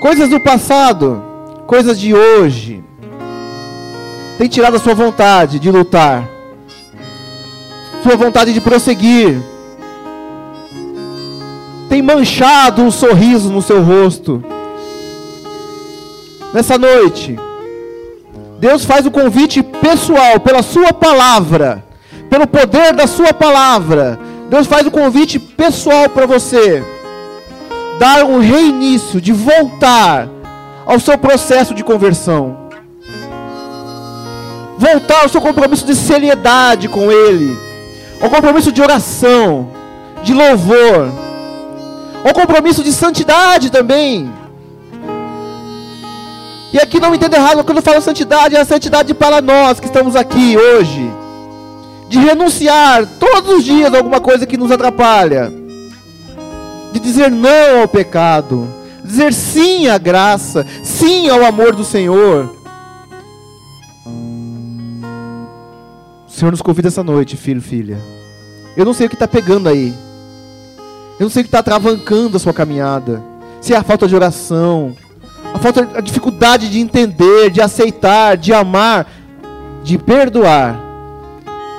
Coisas 0.00 0.28
do 0.28 0.40
passado, 0.40 1.22
coisas 1.66 1.98
de 1.98 2.12
hoje, 2.12 2.83
tem 4.38 4.48
tirado 4.48 4.76
a 4.76 4.80
sua 4.80 4.94
vontade 4.94 5.58
de 5.58 5.70
lutar, 5.70 6.28
sua 8.02 8.16
vontade 8.16 8.52
de 8.52 8.60
prosseguir, 8.60 9.40
tem 11.88 12.02
manchado 12.02 12.82
um 12.82 12.90
sorriso 12.90 13.50
no 13.50 13.62
seu 13.62 13.82
rosto. 13.82 14.42
Nessa 16.52 16.76
noite, 16.76 17.38
Deus 18.58 18.84
faz 18.84 19.06
o 19.06 19.10
convite 19.10 19.62
pessoal 19.62 20.40
pela 20.40 20.62
Sua 20.62 20.92
palavra, 20.92 21.84
pelo 22.28 22.46
poder 22.46 22.92
da 22.92 23.06
Sua 23.06 23.32
palavra. 23.32 24.18
Deus 24.48 24.66
faz 24.66 24.86
o 24.86 24.90
convite 24.90 25.38
pessoal 25.38 26.08
para 26.08 26.26
você 26.26 26.82
dar 27.98 28.24
um 28.24 28.40
reinício, 28.40 29.20
de 29.20 29.32
voltar 29.32 30.28
ao 30.84 30.98
seu 30.98 31.16
processo 31.16 31.74
de 31.74 31.84
conversão 31.84 32.63
voltar 34.78 35.22
ao 35.22 35.28
seu 35.28 35.40
compromisso 35.40 35.86
de 35.86 35.94
seriedade 35.94 36.88
com 36.88 37.10
Ele, 37.10 37.56
ao 38.20 38.30
compromisso 38.30 38.72
de 38.72 38.82
oração, 38.82 39.68
de 40.22 40.34
louvor, 40.34 41.10
ao 42.24 42.32
compromisso 42.32 42.82
de 42.82 42.92
santidade 42.92 43.70
também. 43.70 44.32
E 46.72 46.78
aqui 46.78 46.98
não 46.98 47.10
me 47.10 47.16
entenda 47.16 47.36
errado, 47.36 47.62
quando 47.62 47.78
eu 47.78 47.82
falo 47.84 48.00
santidade, 48.00 48.56
é 48.56 48.60
a 48.60 48.64
santidade 48.64 49.14
para 49.14 49.40
nós 49.40 49.78
que 49.78 49.86
estamos 49.86 50.16
aqui 50.16 50.56
hoje. 50.56 51.08
De 52.08 52.18
renunciar 52.18 53.06
todos 53.18 53.58
os 53.58 53.64
dias 53.64 53.94
a 53.94 53.98
alguma 53.98 54.20
coisa 54.20 54.44
que 54.44 54.56
nos 54.56 54.72
atrapalha. 54.72 55.52
De 56.92 56.98
dizer 56.98 57.30
não 57.30 57.82
ao 57.82 57.88
pecado. 57.88 58.66
Dizer 59.04 59.32
sim 59.32 59.86
à 59.86 59.98
graça, 59.98 60.66
sim 60.82 61.28
ao 61.28 61.44
amor 61.44 61.76
do 61.76 61.84
Senhor. 61.84 62.63
Senhor 66.44 66.50
nos 66.50 66.60
convida 66.60 66.88
essa 66.88 67.02
noite, 67.02 67.38
filho, 67.38 67.62
filha. 67.62 67.98
Eu 68.76 68.84
não 68.84 68.92
sei 68.92 69.06
o 69.06 69.08
que 69.08 69.14
está 69.14 69.26
pegando 69.26 69.66
aí. 69.66 69.94
Eu 71.18 71.24
não 71.24 71.30
sei 71.30 71.40
o 71.40 71.44
que 71.44 71.48
está 71.48 71.62
travancando 71.62 72.36
a 72.36 72.40
sua 72.40 72.52
caminhada. 72.52 73.22
Se 73.62 73.72
é 73.72 73.78
a 73.78 73.82
falta 73.82 74.06
de 74.06 74.14
oração, 74.14 74.94
a 75.54 75.58
falta, 75.58 75.88
a 75.94 76.02
dificuldade 76.02 76.68
de 76.68 76.80
entender, 76.80 77.48
de 77.48 77.62
aceitar, 77.62 78.36
de 78.36 78.52
amar, 78.52 79.06
de 79.82 79.96
perdoar. 79.96 80.78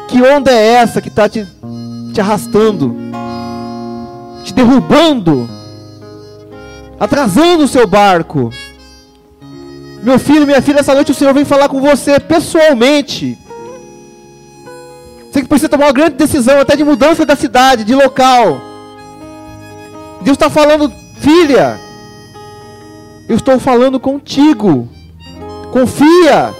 Que 0.07 0.20
onda 0.24 0.49
é 0.49 0.74
essa 0.74 0.99
que 0.99 1.09
está 1.09 1.30
te, 1.30 1.45
te 2.11 2.20
arrastando, 2.20 2.95
te 4.43 4.51
derrubando, 4.51 5.47
atrasando 6.99 7.66
o 7.66 7.68
seu 7.68 7.86
barco? 7.86 8.51
Meu 10.01 10.18
filho, 10.18 10.47
minha 10.47 10.61
filha, 10.61 10.80
essa 10.80 10.95
noite 10.95 11.11
o 11.11 11.16
Senhor 11.16 11.36
vem 11.36 11.45
falar 11.45 11.70
com 11.70 11.80
você 11.80 12.20
pessoalmente. 12.20 13.45
Você 15.36 15.42
que 15.42 15.50
precisa 15.50 15.68
tomar 15.68 15.88
uma 15.88 15.92
grande 15.92 16.16
decisão, 16.16 16.62
até 16.62 16.78
de 16.78 16.84
mudança 16.86 17.26
da 17.26 17.36
cidade, 17.36 17.84
de 17.84 17.94
local. 17.94 18.62
Deus 20.22 20.38
está 20.38 20.50
falando, 20.50 20.90
filha, 21.20 21.78
eu 23.28 23.36
estou 23.36 23.60
falando 23.60 24.00
contigo. 24.00 24.88
Confia. 25.74 26.56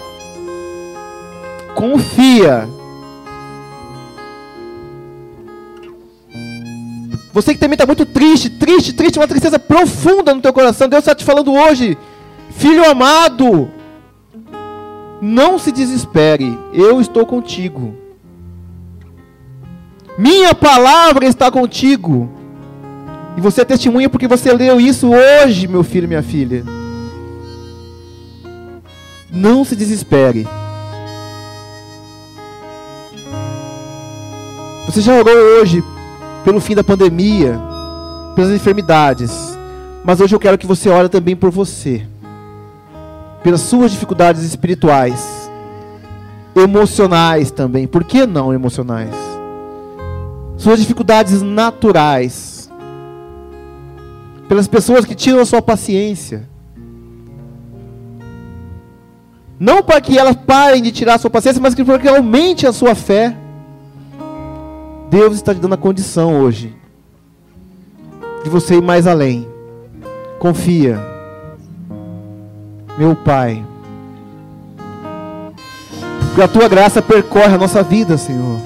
Confia. 1.74 2.68
Você 7.32 7.54
que 7.54 7.60
também 7.60 7.76
está 7.76 7.86
muito 7.86 8.04
triste, 8.04 8.50
triste, 8.50 8.92
triste, 8.92 9.18
uma 9.18 9.26
tristeza 9.26 9.58
profunda 9.58 10.34
no 10.34 10.42
teu 10.42 10.52
coração. 10.52 10.86
Deus 10.86 11.00
está 11.00 11.14
te 11.14 11.24
falando 11.24 11.50
hoje, 11.50 11.96
filho 12.50 12.84
amado, 12.90 13.70
não 15.22 15.58
se 15.58 15.72
desespere, 15.72 16.58
eu 16.74 17.00
estou 17.00 17.24
contigo. 17.24 18.04
Minha 20.18 20.54
palavra 20.54 21.26
está 21.26 21.50
contigo. 21.50 22.28
E 23.36 23.40
você 23.40 23.60
é 23.60 23.64
testemunha 23.64 24.08
porque 24.08 24.26
você 24.26 24.52
leu 24.52 24.80
isso 24.80 25.10
hoje, 25.10 25.68
meu 25.68 25.84
filho 25.84 26.04
e 26.04 26.08
minha 26.08 26.22
filha. 26.22 26.64
Não 29.30 29.62
se 29.62 29.76
desespere. 29.76 30.48
Você 34.86 35.02
já 35.02 35.14
orou 35.14 35.34
hoje 35.60 35.84
pelo 36.42 36.60
fim 36.60 36.74
da 36.74 36.82
pandemia, 36.82 37.60
pelas 38.34 38.52
enfermidades. 38.52 39.58
Mas 40.02 40.20
hoje 40.20 40.34
eu 40.34 40.40
quero 40.40 40.56
que 40.56 40.66
você 40.66 40.88
ore 40.88 41.10
também 41.10 41.36
por 41.36 41.50
você. 41.50 42.06
Pelas 43.42 43.60
suas 43.60 43.90
dificuldades 43.90 44.42
espirituais. 44.42 45.50
Emocionais 46.54 47.50
também. 47.50 47.86
Por 47.86 48.02
que 48.04 48.24
não 48.24 48.54
emocionais? 48.54 49.25
Suas 50.56 50.80
dificuldades 50.80 51.42
naturais, 51.42 52.70
pelas 54.48 54.66
pessoas 54.66 55.04
que 55.04 55.14
tiram 55.14 55.40
a 55.40 55.44
sua 55.44 55.60
paciência. 55.60 56.48
Não 59.58 59.82
para 59.82 60.00
que 60.00 60.18
elas 60.18 60.36
parem 60.36 60.82
de 60.82 60.92
tirar 60.92 61.14
a 61.14 61.18
sua 61.18 61.30
paciência, 61.30 61.60
mas 61.62 61.74
para 61.74 61.98
que 61.98 62.08
aumente 62.08 62.66
a 62.66 62.72
sua 62.72 62.94
fé. 62.94 63.36
Deus 65.10 65.34
está 65.36 65.54
te 65.54 65.60
dando 65.60 65.74
a 65.74 65.78
condição 65.78 66.40
hoje 66.40 66.74
de 68.42 68.50
você 68.50 68.76
ir 68.76 68.82
mais 68.82 69.06
além. 69.06 69.48
Confia, 70.38 71.00
meu 72.98 73.16
Pai. 73.16 73.64
Que 76.34 76.42
a 76.42 76.48
tua 76.48 76.68
graça 76.68 77.00
percorre 77.00 77.54
a 77.54 77.58
nossa 77.58 77.82
vida, 77.82 78.18
Senhor. 78.18 78.65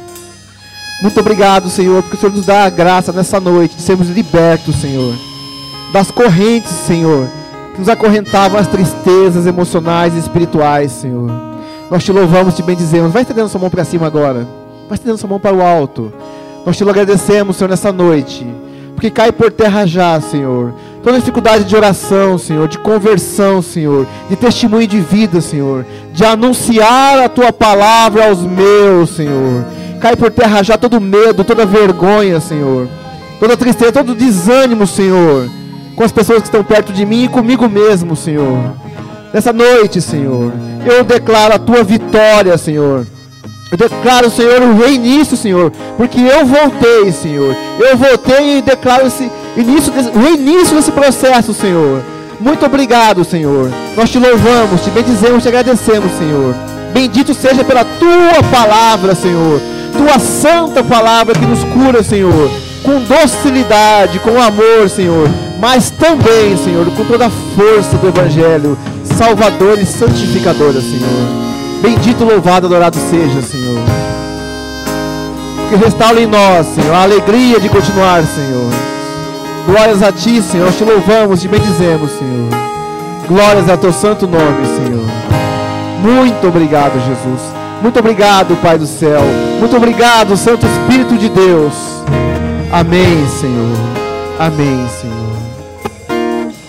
Muito 1.02 1.18
obrigado, 1.18 1.70
Senhor, 1.70 2.02
porque 2.02 2.16
o 2.16 2.20
Senhor 2.20 2.34
nos 2.34 2.44
dá 2.44 2.64
a 2.64 2.70
graça 2.70 3.10
nessa 3.10 3.40
noite 3.40 3.74
de 3.74 3.80
sermos 3.80 4.10
libertos, 4.10 4.76
Senhor, 4.76 5.14
das 5.94 6.10
correntes, 6.10 6.70
Senhor, 6.70 7.26
que 7.72 7.78
nos 7.80 7.88
acorrentavam 7.88 8.60
as 8.60 8.66
tristezas 8.66 9.46
emocionais 9.46 10.14
e 10.14 10.18
espirituais, 10.18 10.92
Senhor. 10.92 11.30
Nós 11.90 12.04
te 12.04 12.12
louvamos, 12.12 12.54
te 12.54 12.62
bendizemos. 12.62 13.12
Vai 13.12 13.22
estendendo 13.22 13.48
sua 13.48 13.60
mão 13.60 13.70
para 13.70 13.82
cima 13.82 14.06
agora. 14.06 14.46
Vai 14.88 14.94
estendendo 14.96 15.16
sua 15.16 15.28
mão 15.28 15.40
para 15.40 15.56
o 15.56 15.62
alto. 15.62 16.12
Nós 16.66 16.76
te 16.76 16.84
agradecemos, 16.84 17.56
Senhor, 17.56 17.70
nessa 17.70 17.90
noite. 17.90 18.46
Porque 18.94 19.10
cai 19.10 19.32
por 19.32 19.50
terra 19.50 19.86
já, 19.86 20.20
Senhor. 20.20 20.74
Toda 21.02 21.18
dificuldade 21.18 21.64
de 21.64 21.74
oração, 21.74 22.36
Senhor, 22.36 22.68
de 22.68 22.78
conversão, 22.78 23.62
Senhor, 23.62 24.06
de 24.28 24.36
testemunho 24.36 24.86
de 24.86 25.00
vida, 25.00 25.40
Senhor, 25.40 25.86
de 26.12 26.24
anunciar 26.26 27.18
a 27.20 27.28
tua 27.28 27.50
palavra 27.50 28.28
aos 28.28 28.40
meus, 28.40 29.16
Senhor 29.16 29.64
Cai 30.00 30.16
por 30.16 30.30
terra 30.30 30.62
já 30.62 30.78
todo 30.78 31.00
medo, 31.00 31.44
toda 31.44 31.66
vergonha, 31.66 32.40
Senhor. 32.40 32.88
Toda 33.38 33.56
tristeza, 33.56 33.92
todo 33.92 34.14
desânimo, 34.14 34.86
Senhor. 34.86 35.48
Com 35.94 36.02
as 36.02 36.10
pessoas 36.12 36.40
que 36.40 36.48
estão 36.48 36.64
perto 36.64 36.92
de 36.92 37.04
mim 37.04 37.24
e 37.24 37.28
comigo 37.28 37.68
mesmo, 37.68 38.16
Senhor. 38.16 38.72
Nessa 39.32 39.52
noite, 39.52 40.00
Senhor, 40.00 40.52
eu 40.84 41.04
declaro 41.04 41.54
a 41.54 41.58
tua 41.58 41.84
vitória, 41.84 42.56
Senhor. 42.56 43.06
Eu 43.70 43.78
declaro, 43.78 44.28
Senhor, 44.30 44.60
o 44.62 44.76
reinício, 44.76 45.36
Senhor, 45.36 45.70
porque 45.96 46.18
eu 46.18 46.44
voltei, 46.44 47.12
Senhor. 47.12 47.54
Eu 47.78 47.96
voltei 47.96 48.58
e 48.58 48.62
declaro 48.62 49.06
esse 49.06 49.30
início, 49.56 49.92
o 50.14 50.18
reinício 50.18 50.76
desse 50.76 50.90
processo, 50.90 51.54
Senhor. 51.54 52.02
Muito 52.40 52.64
obrigado, 52.66 53.22
Senhor. 53.22 53.70
Nós 53.96 54.10
te 54.10 54.18
louvamos, 54.18 54.82
te 54.82 54.90
bendizemos, 54.90 55.42
te 55.42 55.48
agradecemos, 55.48 56.10
Senhor. 56.18 56.54
Bendito 56.92 57.32
seja 57.34 57.62
pela 57.62 57.84
tua 57.84 58.42
palavra, 58.50 59.14
Senhor. 59.14 59.60
Tua 60.00 60.18
santa 60.18 60.82
palavra 60.82 61.34
que 61.34 61.44
nos 61.44 61.62
cura, 61.64 62.02
Senhor, 62.02 62.50
com 62.82 63.02
docilidade, 63.02 64.18
com 64.20 64.40
amor, 64.40 64.88
Senhor, 64.88 65.28
mas 65.60 65.90
também, 65.90 66.56
Senhor, 66.56 66.86
com 66.96 67.04
toda 67.04 67.26
a 67.26 67.30
força 67.30 67.98
do 67.98 68.08
Evangelho, 68.08 68.78
salvador 69.04 69.78
e 69.78 69.84
santificadora, 69.84 70.80
Senhor. 70.80 71.40
Bendito, 71.82 72.24
louvado, 72.24 72.66
adorado 72.66 72.96
seja, 73.10 73.42
Senhor. 73.42 73.78
Que 75.68 75.76
restaure 75.76 76.22
em 76.22 76.26
nós, 76.26 76.66
Senhor, 76.68 76.94
a 76.94 77.02
alegria 77.02 77.60
de 77.60 77.68
continuar, 77.68 78.24
Senhor. 78.24 78.70
Glórias 79.66 80.02
a 80.02 80.10
Ti, 80.10 80.40
Senhor. 80.40 80.72
Te 80.72 80.82
louvamos, 80.82 81.42
te 81.42 81.48
bendizemos, 81.48 82.10
Senhor. 82.12 82.48
Glórias 83.28 83.68
ao 83.68 83.76
Teu 83.76 83.92
santo 83.92 84.26
nome, 84.26 84.66
Senhor. 84.66 85.04
Muito 86.02 86.48
obrigado, 86.48 86.94
Jesus. 87.06 87.59
Muito 87.82 87.98
obrigado, 87.98 88.56
Pai 88.56 88.78
do 88.78 88.86
céu. 88.86 89.22
Muito 89.58 89.76
obrigado, 89.76 90.36
Santo 90.36 90.66
Espírito 90.66 91.16
de 91.16 91.28
Deus. 91.28 91.72
Amém, 92.70 93.26
Senhor. 93.26 93.76
Amém, 94.38 94.86
Senhor. 94.88 95.30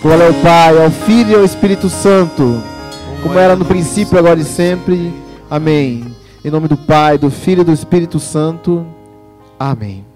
Glória 0.02 0.26
ao 0.26 0.34
Pai, 0.34 0.82
ao 0.82 0.90
Filho 0.90 1.30
e 1.30 1.34
ao 1.36 1.44
Espírito 1.44 1.88
Santo, 1.88 2.60
como 3.22 3.38
era 3.38 3.54
no 3.54 3.64
princípio, 3.64 4.18
agora 4.18 4.40
e 4.40 4.44
sempre. 4.44 5.14
Amém. 5.48 6.16
Em 6.44 6.50
nome 6.50 6.66
do 6.66 6.76
Pai, 6.76 7.18
do 7.18 7.30
Filho 7.30 7.60
e 7.60 7.64
do 7.64 7.72
Espírito 7.72 8.18
Santo. 8.18 8.84
Amém. 9.60 10.11